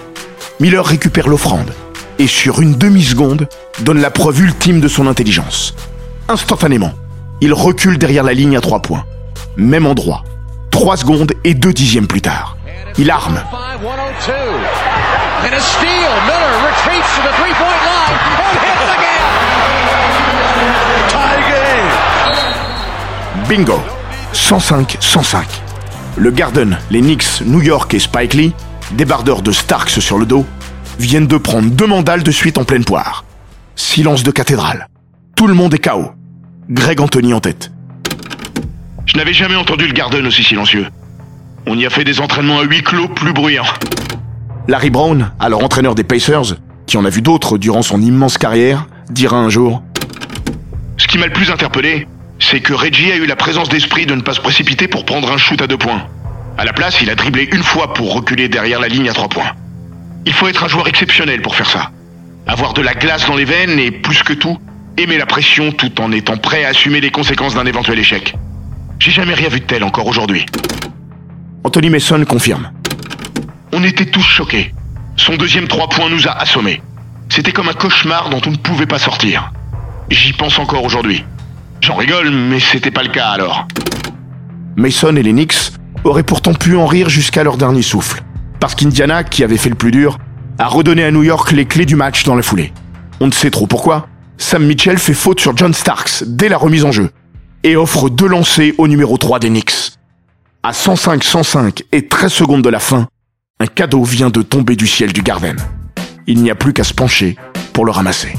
Miller 0.60 0.86
récupère 0.86 1.28
l'offrande 1.28 1.72
et 2.20 2.28
sur 2.28 2.62
une 2.62 2.76
demi-seconde 2.76 3.48
donne 3.82 4.02
la 4.02 4.12
preuve 4.12 4.42
ultime 4.42 4.80
de 4.80 4.88
son 4.88 5.08
intelligence. 5.08 5.76
Instantanément, 6.28 6.94
il 7.42 7.54
recule 7.54 7.98
derrière 7.98 8.24
la 8.24 8.34
ligne 8.34 8.58
à 8.58 8.62
trois 8.62 8.82
points. 8.82 9.06
Même 9.58 9.86
endroit. 9.86 10.24
Trois 10.70 10.98
secondes 10.98 11.34
et 11.44 11.54
deux 11.54 11.74
dixièmes 11.74 12.08
plus 12.08 12.22
tard. 12.22 12.58
Il 12.98 13.10
arme. 13.10 13.42
102. 14.26 14.34
And 15.44 15.54
a 15.54 15.60
steal. 15.60 16.12
Miller 16.28 16.54
retreats 16.62 17.10
to 17.16 17.22
the 17.24 17.34
three-point 17.38 17.80
line 17.86 18.71
Bingo 23.48 23.80
105-105. 24.34 25.44
Le 26.18 26.32
Garden, 26.32 26.78
les 26.90 27.02
Knicks, 27.02 27.42
New 27.46 27.62
York 27.62 27.94
et 27.94 28.00
Spike 28.00 28.34
Lee, 28.34 28.54
débardeurs 28.92 29.42
de 29.42 29.52
Starks 29.52 30.02
sur 30.02 30.18
le 30.18 30.26
dos, 30.26 30.46
viennent 31.00 31.28
de 31.28 31.38
prendre 31.38 31.70
deux 31.70 31.88
mandales 31.88 32.24
de 32.24 32.32
suite 32.32 32.58
en 32.58 32.64
pleine 32.64 32.86
poire. 32.86 33.26
Silence 33.76 34.24
de 34.24 34.32
cathédrale. 34.32 34.88
Tout 35.36 35.48
le 35.48 35.54
monde 35.54 35.74
est 35.74 35.80
KO. 35.80 36.12
Greg 36.70 37.02
Anthony 37.02 37.34
en 37.34 37.40
tête. 37.40 37.72
Je 39.06 39.18
n'avais 39.18 39.34
jamais 39.34 39.56
entendu 39.56 39.88
le 39.88 39.94
Garden 39.94 40.26
aussi 40.26 40.44
silencieux. 40.44 40.88
On 41.68 41.78
y 41.78 41.86
a 41.86 41.90
fait 41.90 42.04
des 42.04 42.20
entraînements 42.20 42.60
à 42.60 42.64
huis 42.64 42.84
clos 42.84 43.08
plus 43.08 43.34
bruyants. 43.34 43.64
Larry 44.68 44.90
Brown, 44.90 45.32
alors 45.40 45.64
entraîneur 45.64 45.96
des 45.96 46.04
Pacers, 46.04 46.56
qui 46.86 46.98
en 46.98 47.06
a 47.06 47.10
vu 47.10 47.22
d'autres 47.22 47.58
durant 47.58 47.82
son 47.82 48.02
immense 48.02 48.38
carrière, 48.38 48.88
dira 49.10 49.38
un 49.38 49.50
jour 49.50 49.84
Ce 50.98 51.08
qui 51.08 51.18
m'a 51.18 51.28
le 51.28 51.34
plus 51.34 51.52
interpellé, 51.52 52.08
c'est 52.42 52.60
que 52.60 52.74
Reggie 52.74 53.12
a 53.12 53.16
eu 53.16 53.26
la 53.28 53.36
présence 53.36 53.70
d'esprit 53.70 54.06
de 54.06 54.16
ne 54.16 54.22
pas 54.22 54.34
se 54.34 54.42
précipiter 54.42 54.88
pour 54.88 55.06
prendre 55.06 55.32
un 55.32 55.38
shoot 55.38 55.62
à 55.62 55.68
deux 55.68 55.78
points. 55.78 56.08
À 56.58 56.66
la 56.66 56.74
place, 56.74 57.02
il 57.02 57.10
a 57.10 57.16
dribblé 57.16 57.48
une 57.54 57.64
fois 57.64 57.94
pour 57.94 58.14
reculer 58.14 58.50
derrière 58.50 58.80
la 58.80 58.88
ligne 58.88 59.10
à 59.10 59.14
trois 59.14 59.30
points. 59.30 59.52
Il 60.26 60.34
faut 60.34 60.48
être 60.48 60.64
un 60.64 60.68
joueur 60.68 60.88
exceptionnel 60.88 61.42
pour 61.42 61.56
faire 61.56 61.70
ça. 61.70 61.92
Avoir 62.48 62.74
de 62.74 62.82
la 62.82 62.94
glace 62.94 63.28
dans 63.28 63.36
les 63.36 63.46
veines 63.46 63.80
et, 63.80 63.92
plus 63.92 64.24
que 64.24 64.34
tout, 64.34 64.58
aimer 64.98 65.18
la 65.18 65.26
pression 65.26 65.72
tout 65.72 66.02
en 66.02 66.12
étant 66.12 66.38
prêt 66.38 66.66
à 66.66 66.70
assumer 66.70 67.00
les 67.00 67.12
conséquences 67.12 67.54
d'un 67.54 67.66
éventuel 67.66 68.00
échec. 68.00 68.36
J'ai 69.00 69.12
jamais 69.12 69.34
rien 69.34 69.48
vu 69.48 69.60
de 69.60 69.66
tel 69.66 69.84
encore 69.84 70.08
aujourd'hui. 70.08 70.46
Anthony 71.64 71.90
Mason 71.90 72.26
confirme. 72.26 72.72
On 73.72 73.84
était 73.84 74.08
tous 74.08 74.24
choqués. 74.24 74.74
Son 75.16 75.38
deuxième 75.38 75.68
trois 75.68 75.88
points 75.88 76.10
nous 76.10 76.28
a 76.28 76.32
assommés. 76.32 76.82
C'était 77.30 77.52
comme 77.52 77.70
un 77.70 77.74
cauchemar 77.74 78.30
dont 78.30 78.42
on 78.46 78.52
ne 78.52 78.58
pouvait 78.58 78.88
pas 78.88 79.00
sortir. 79.00 79.54
J'y 80.10 80.34
pense 80.34 80.60
encore 80.60 80.84
aujourd'hui. 80.84 81.24
J'en 81.82 81.96
rigole, 81.96 82.30
mais 82.30 82.60
c'était 82.60 82.92
pas 82.92 83.04
le 83.04 83.10
cas 83.10 83.30
alors. 83.30 83.68
Mason 84.76 85.16
et 85.16 85.24
les 85.24 85.32
Knicks 85.32 85.72
auraient 86.04 86.24
pourtant 86.24 86.54
pu 86.54 86.76
en 86.76 86.86
rire 86.86 87.10
jusqu'à 87.10 87.44
leur 87.44 87.58
dernier 87.58 87.82
souffle. 87.82 88.24
Parce 88.60 88.76
qu'Indiana, 88.76 89.24
qui 89.24 89.44
avait 89.44 89.58
fait 89.58 89.70
le 89.70 89.76
plus 89.76 89.92
dur, 89.92 90.20
a 90.60 90.68
redonné 90.68 91.04
à 91.04 91.12
New 91.12 91.24
York 91.24 91.52
les 91.52 91.66
clés 91.66 91.86
du 91.86 91.96
match 91.96 92.24
dans 92.24 92.36
la 92.36 92.44
foulée. 92.44 92.72
On 93.20 93.28
ne 93.28 93.32
sait 93.32 93.50
trop 93.50 93.66
pourquoi. 93.66 94.08
Sam 94.38 94.66
Mitchell 94.66 94.98
fait 94.98 95.14
faute 95.14 95.40
sur 95.40 95.58
John 95.58 95.74
Starks 95.74 96.24
dès 96.26 96.50
la 96.50 96.58
remise 96.58 96.86
en 96.86 96.92
jeu 96.92 97.10
et 97.64 97.76
offre 97.76 98.10
deux 98.10 98.28
lancers 98.28 98.74
au 98.78 98.88
numéro 98.88 99.18
3 99.18 99.40
des 99.40 99.50
Knicks. 99.50 99.94
À 100.64 100.72
105-105 100.72 101.84
et 101.92 102.08
13 102.08 102.32
secondes 102.32 102.62
de 102.62 102.70
la 102.70 102.80
fin, 102.80 103.08
un 103.60 103.68
cadeau 103.68 104.04
vient 104.04 104.30
de 104.30 104.42
tomber 104.42 104.76
du 104.76 104.88
ciel 104.88 105.14
du 105.14 105.22
Garden. 105.22 105.58
Il 106.28 106.42
n'y 106.42 106.52
a 106.52 106.56
plus 106.56 106.74
qu'à 106.74 106.84
se 106.84 106.94
pencher 106.94 107.36
pour 107.74 107.86
le 107.86 107.92
ramasser. 107.92 108.34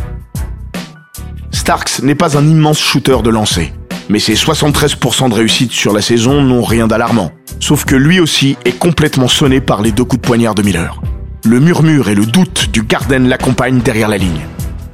Starks 1.53 2.03
n'est 2.03 2.15
pas 2.15 2.37
un 2.37 2.47
immense 2.47 2.81
shooter 2.81 3.19
de 3.23 3.31
lancer, 3.31 3.73
mais 4.09 4.19
ses 4.19 4.35
73% 4.35 5.29
de 5.29 5.35
réussite 5.35 5.71
sur 5.71 5.93
la 5.93 6.03
saison 6.03 6.43
n'ont 6.43 6.65
rien 6.65 6.87
d'alarmant. 6.87 7.31
Sauf 7.61 7.85
que 7.85 7.95
lui 7.95 8.19
aussi 8.19 8.57
est 8.65 8.79
complètement 8.79 9.29
sonné 9.29 9.61
par 9.61 9.83
les 9.83 9.93
deux 9.93 10.05
coups 10.05 10.21
de 10.21 10.27
poignard 10.27 10.55
de 10.55 10.63
Miller. 10.63 11.01
Le 11.45 11.61
murmure 11.61 12.09
et 12.09 12.15
le 12.15 12.27
doute 12.27 12.71
du 12.73 12.83
Garden 12.83 13.29
l'accompagnent 13.29 13.81
derrière 13.81 14.09
la 14.09 14.19
ligne. 14.19 14.41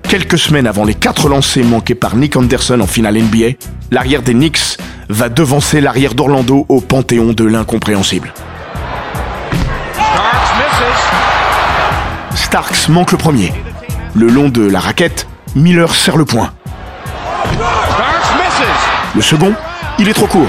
Quelques 0.03 0.39
semaines 0.39 0.67
avant 0.67 0.85
les 0.85 0.95
quatre 0.95 1.29
lancers 1.29 1.65
manqués 1.65 1.95
par 1.95 2.17
Nick 2.17 2.37
Anderson 2.37 2.81
en 2.81 2.87
finale 2.87 3.19
NBA, 3.19 3.57
l'arrière 3.91 4.23
des 4.23 4.33
Knicks 4.33 4.79
va 5.09 5.29
devancer 5.29 5.81
l'arrière 5.81 6.15
d'Orlando 6.15 6.67
au 6.69 6.81
panthéon 6.81 7.33
de 7.33 7.45
l'incompréhensible. 7.45 8.33
Starks 12.35 12.89
manque 12.89 13.13
le 13.13 13.19
premier. 13.19 13.53
Le 14.15 14.29
long 14.29 14.49
de 14.49 14.63
la 14.63 14.81
raquette, 14.81 15.27
Miller 15.55 15.95
serre 15.95 16.17
le 16.17 16.25
point. 16.25 16.51
Le 19.15 19.23
second, 19.23 19.55
il 19.99 20.09
est 20.09 20.13
trop 20.13 20.27
court. 20.27 20.49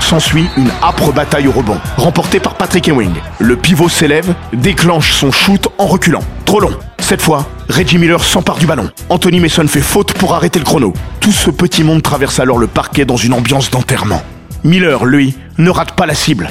S'ensuit 0.00 0.46
une 0.56 0.70
âpre 0.82 1.12
bataille 1.12 1.48
au 1.48 1.52
rebond, 1.52 1.78
remportée 1.96 2.38
par 2.38 2.54
Patrick 2.54 2.88
Ewing. 2.88 3.14
Le 3.38 3.56
pivot 3.56 3.88
s'élève, 3.88 4.34
déclenche 4.52 5.12
son 5.12 5.32
shoot 5.32 5.66
en 5.78 5.86
reculant. 5.86 6.22
Trop 6.44 6.60
long. 6.60 6.72
Cette 7.00 7.22
fois, 7.22 7.46
Reggie 7.68 7.98
Miller 7.98 8.22
s'empare 8.22 8.58
du 8.58 8.66
ballon. 8.66 8.90
Anthony 9.08 9.40
Mason 9.40 9.66
fait 9.66 9.80
faute 9.80 10.12
pour 10.12 10.34
arrêter 10.34 10.58
le 10.58 10.64
chrono. 10.64 10.92
Tout 11.20 11.32
ce 11.32 11.50
petit 11.50 11.82
monde 11.82 12.02
traverse 12.02 12.38
alors 12.38 12.58
le 12.58 12.66
parquet 12.66 13.04
dans 13.04 13.16
une 13.16 13.32
ambiance 13.32 13.70
d'enterrement. 13.70 14.22
Miller, 14.62 15.04
lui, 15.04 15.36
ne 15.58 15.70
rate 15.70 15.92
pas 15.92 16.06
la 16.06 16.14
cible. 16.14 16.48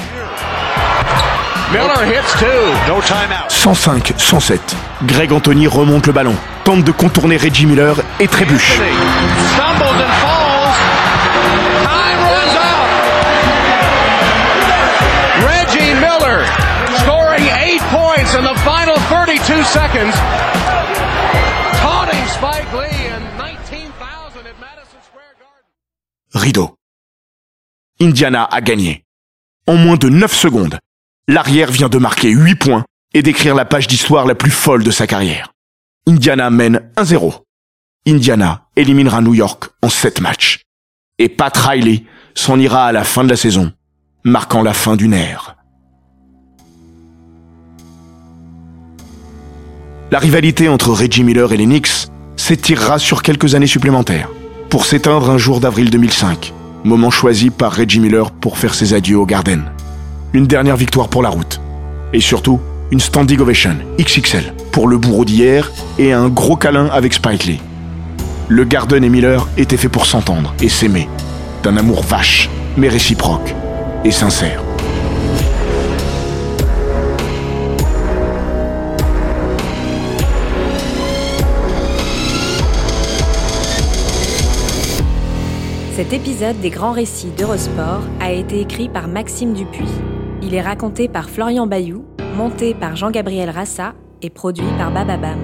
105-107. 1.75 4.59
Greg 5.05 5.33
Anthony 5.33 5.67
remonte 5.67 6.07
le 6.07 6.13
ballon, 6.13 6.35
tente 6.63 6.83
de 6.85 6.91
contourner 6.91 7.37
Reggie 7.37 7.65
Miller 7.65 7.95
et 8.19 8.27
trébuche. 8.27 8.79
Reggie 15.41 15.93
Miller 15.95 16.45
scoring 16.99 17.45
eight 17.59 17.81
points 17.91 18.33
in 18.35 18.43
the 18.43 18.55
final 18.63 18.95
32 19.09 19.63
seconds. 19.63 20.15
Taunting 21.81 22.25
Spike 22.27 22.71
Lee 22.73 23.07
and 23.11 23.23
19,000 23.37 24.47
at 24.47 24.59
Madison 24.61 24.99
Square 25.03 25.35
Garden. 25.39 25.65
Rideau. 26.33 26.75
Indiana 27.99 28.45
a 28.49 28.61
gagné. 28.61 29.03
En 29.67 29.75
moins 29.75 29.97
de 29.97 30.09
9 30.09 30.33
secondes, 30.33 30.77
l'arrière 31.27 31.71
vient 31.71 31.89
de 31.89 31.97
marquer 31.97 32.29
8 32.29 32.55
points 32.55 32.85
et 33.13 33.21
d'écrire 33.21 33.55
la 33.55 33.65
page 33.65 33.87
d'histoire 33.87 34.25
la 34.25 34.35
plus 34.35 34.51
folle 34.51 34.83
de 34.83 34.91
sa 34.91 35.07
carrière. 35.07 35.51
Indiana 36.07 36.49
mène 36.49 36.81
1-0. 36.97 37.41
Indiana 38.07 38.67
éliminera 38.75 39.21
New 39.21 39.33
York 39.33 39.69
en 39.81 39.89
7 39.89 40.21
matchs. 40.21 40.61
Et 41.17 41.29
Pat 41.29 41.55
Riley 41.55 42.03
s'en 42.35 42.59
ira 42.59 42.85
à 42.85 42.91
la 42.91 43.03
fin 43.03 43.23
de 43.23 43.29
la 43.29 43.37
saison, 43.37 43.71
marquant 44.23 44.61
la 44.61 44.73
fin 44.73 44.95
d'une 44.95 45.13
ère. 45.13 45.55
La 50.11 50.19
rivalité 50.19 50.69
entre 50.69 50.91
Reggie 50.91 51.23
Miller 51.23 51.51
et 51.51 51.57
les 51.57 51.65
Knicks 51.65 52.07
s'étirera 52.35 52.99
sur 52.99 53.23
quelques 53.23 53.55
années 53.55 53.65
supplémentaires, 53.65 54.29
pour 54.69 54.85
s'éteindre 54.85 55.31
un 55.31 55.37
jour 55.37 55.59
d'avril 55.59 55.89
2005, 55.89 56.53
moment 56.83 57.09
choisi 57.09 57.49
par 57.49 57.73
Reggie 57.73 57.99
Miller 57.99 58.31
pour 58.31 58.57
faire 58.57 58.75
ses 58.75 58.93
adieux 58.93 59.17
au 59.17 59.25
Garden 59.25 59.71
une 60.33 60.47
dernière 60.47 60.75
victoire 60.75 61.09
pour 61.09 61.23
la 61.23 61.29
route. 61.29 61.61
Et 62.13 62.19
surtout, 62.19 62.59
une 62.91 62.99
standing 62.99 63.39
ovation 63.39 63.75
XXL 63.99 64.53
pour 64.71 64.87
le 64.87 64.97
bourreau 64.97 65.25
d'hier 65.25 65.71
et 65.97 66.13
un 66.13 66.29
gros 66.29 66.55
câlin 66.55 66.87
avec 66.87 67.13
Spike 67.13 67.61
Le 68.47 68.63
Garden 68.63 69.03
et 69.03 69.09
Miller 69.09 69.47
étaient 69.57 69.77
faits 69.77 69.91
pour 69.91 70.05
s'entendre 70.05 70.53
et 70.61 70.69
s'aimer, 70.69 71.09
d'un 71.63 71.77
amour 71.77 72.03
vache, 72.03 72.49
mais 72.77 72.89
réciproque 72.89 73.55
et 74.03 74.11
sincère. 74.11 74.61
Cet 85.95 86.11
épisode 86.11 86.59
des 86.59 86.69
grands 86.69 86.91
récits 86.91 87.31
d'Eurosport 87.37 88.01
a 88.19 88.31
été 88.33 88.59
écrit 88.59 88.89
par 88.89 89.07
Maxime 89.07 89.53
Dupuis. 89.53 89.87
Il 90.45 90.53
est 90.53 90.61
raconté 90.61 91.07
par 91.07 91.27
Florian 91.27 91.65
Bayou, 91.65 92.05
monté 92.37 92.75
par 92.75 92.95
Jean-Gabriel 92.95 93.49
Rassa 93.49 93.95
et 94.21 94.29
produit 94.29 94.67
par 94.77 94.91
Bababam. 94.91 95.39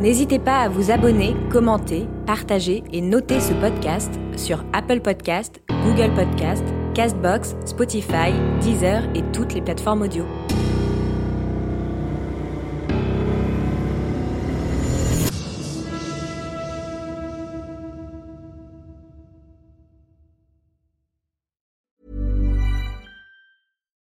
N'hésitez 0.00 0.38
pas 0.38 0.60
à 0.60 0.68
vous 0.68 0.92
abonner, 0.92 1.34
commenter, 1.50 2.06
partager 2.24 2.84
et 2.92 3.00
noter 3.00 3.40
ce 3.40 3.54
podcast 3.54 4.14
sur 4.36 4.64
Apple 4.72 5.00
Podcast, 5.00 5.60
Google 5.84 6.14
Podcast, 6.14 6.62
Castbox, 6.94 7.56
Spotify, 7.64 8.32
Deezer 8.60 9.02
et 9.16 9.22
toutes 9.32 9.54
les 9.54 9.60
plateformes 9.60 10.02
audio. 10.02 10.24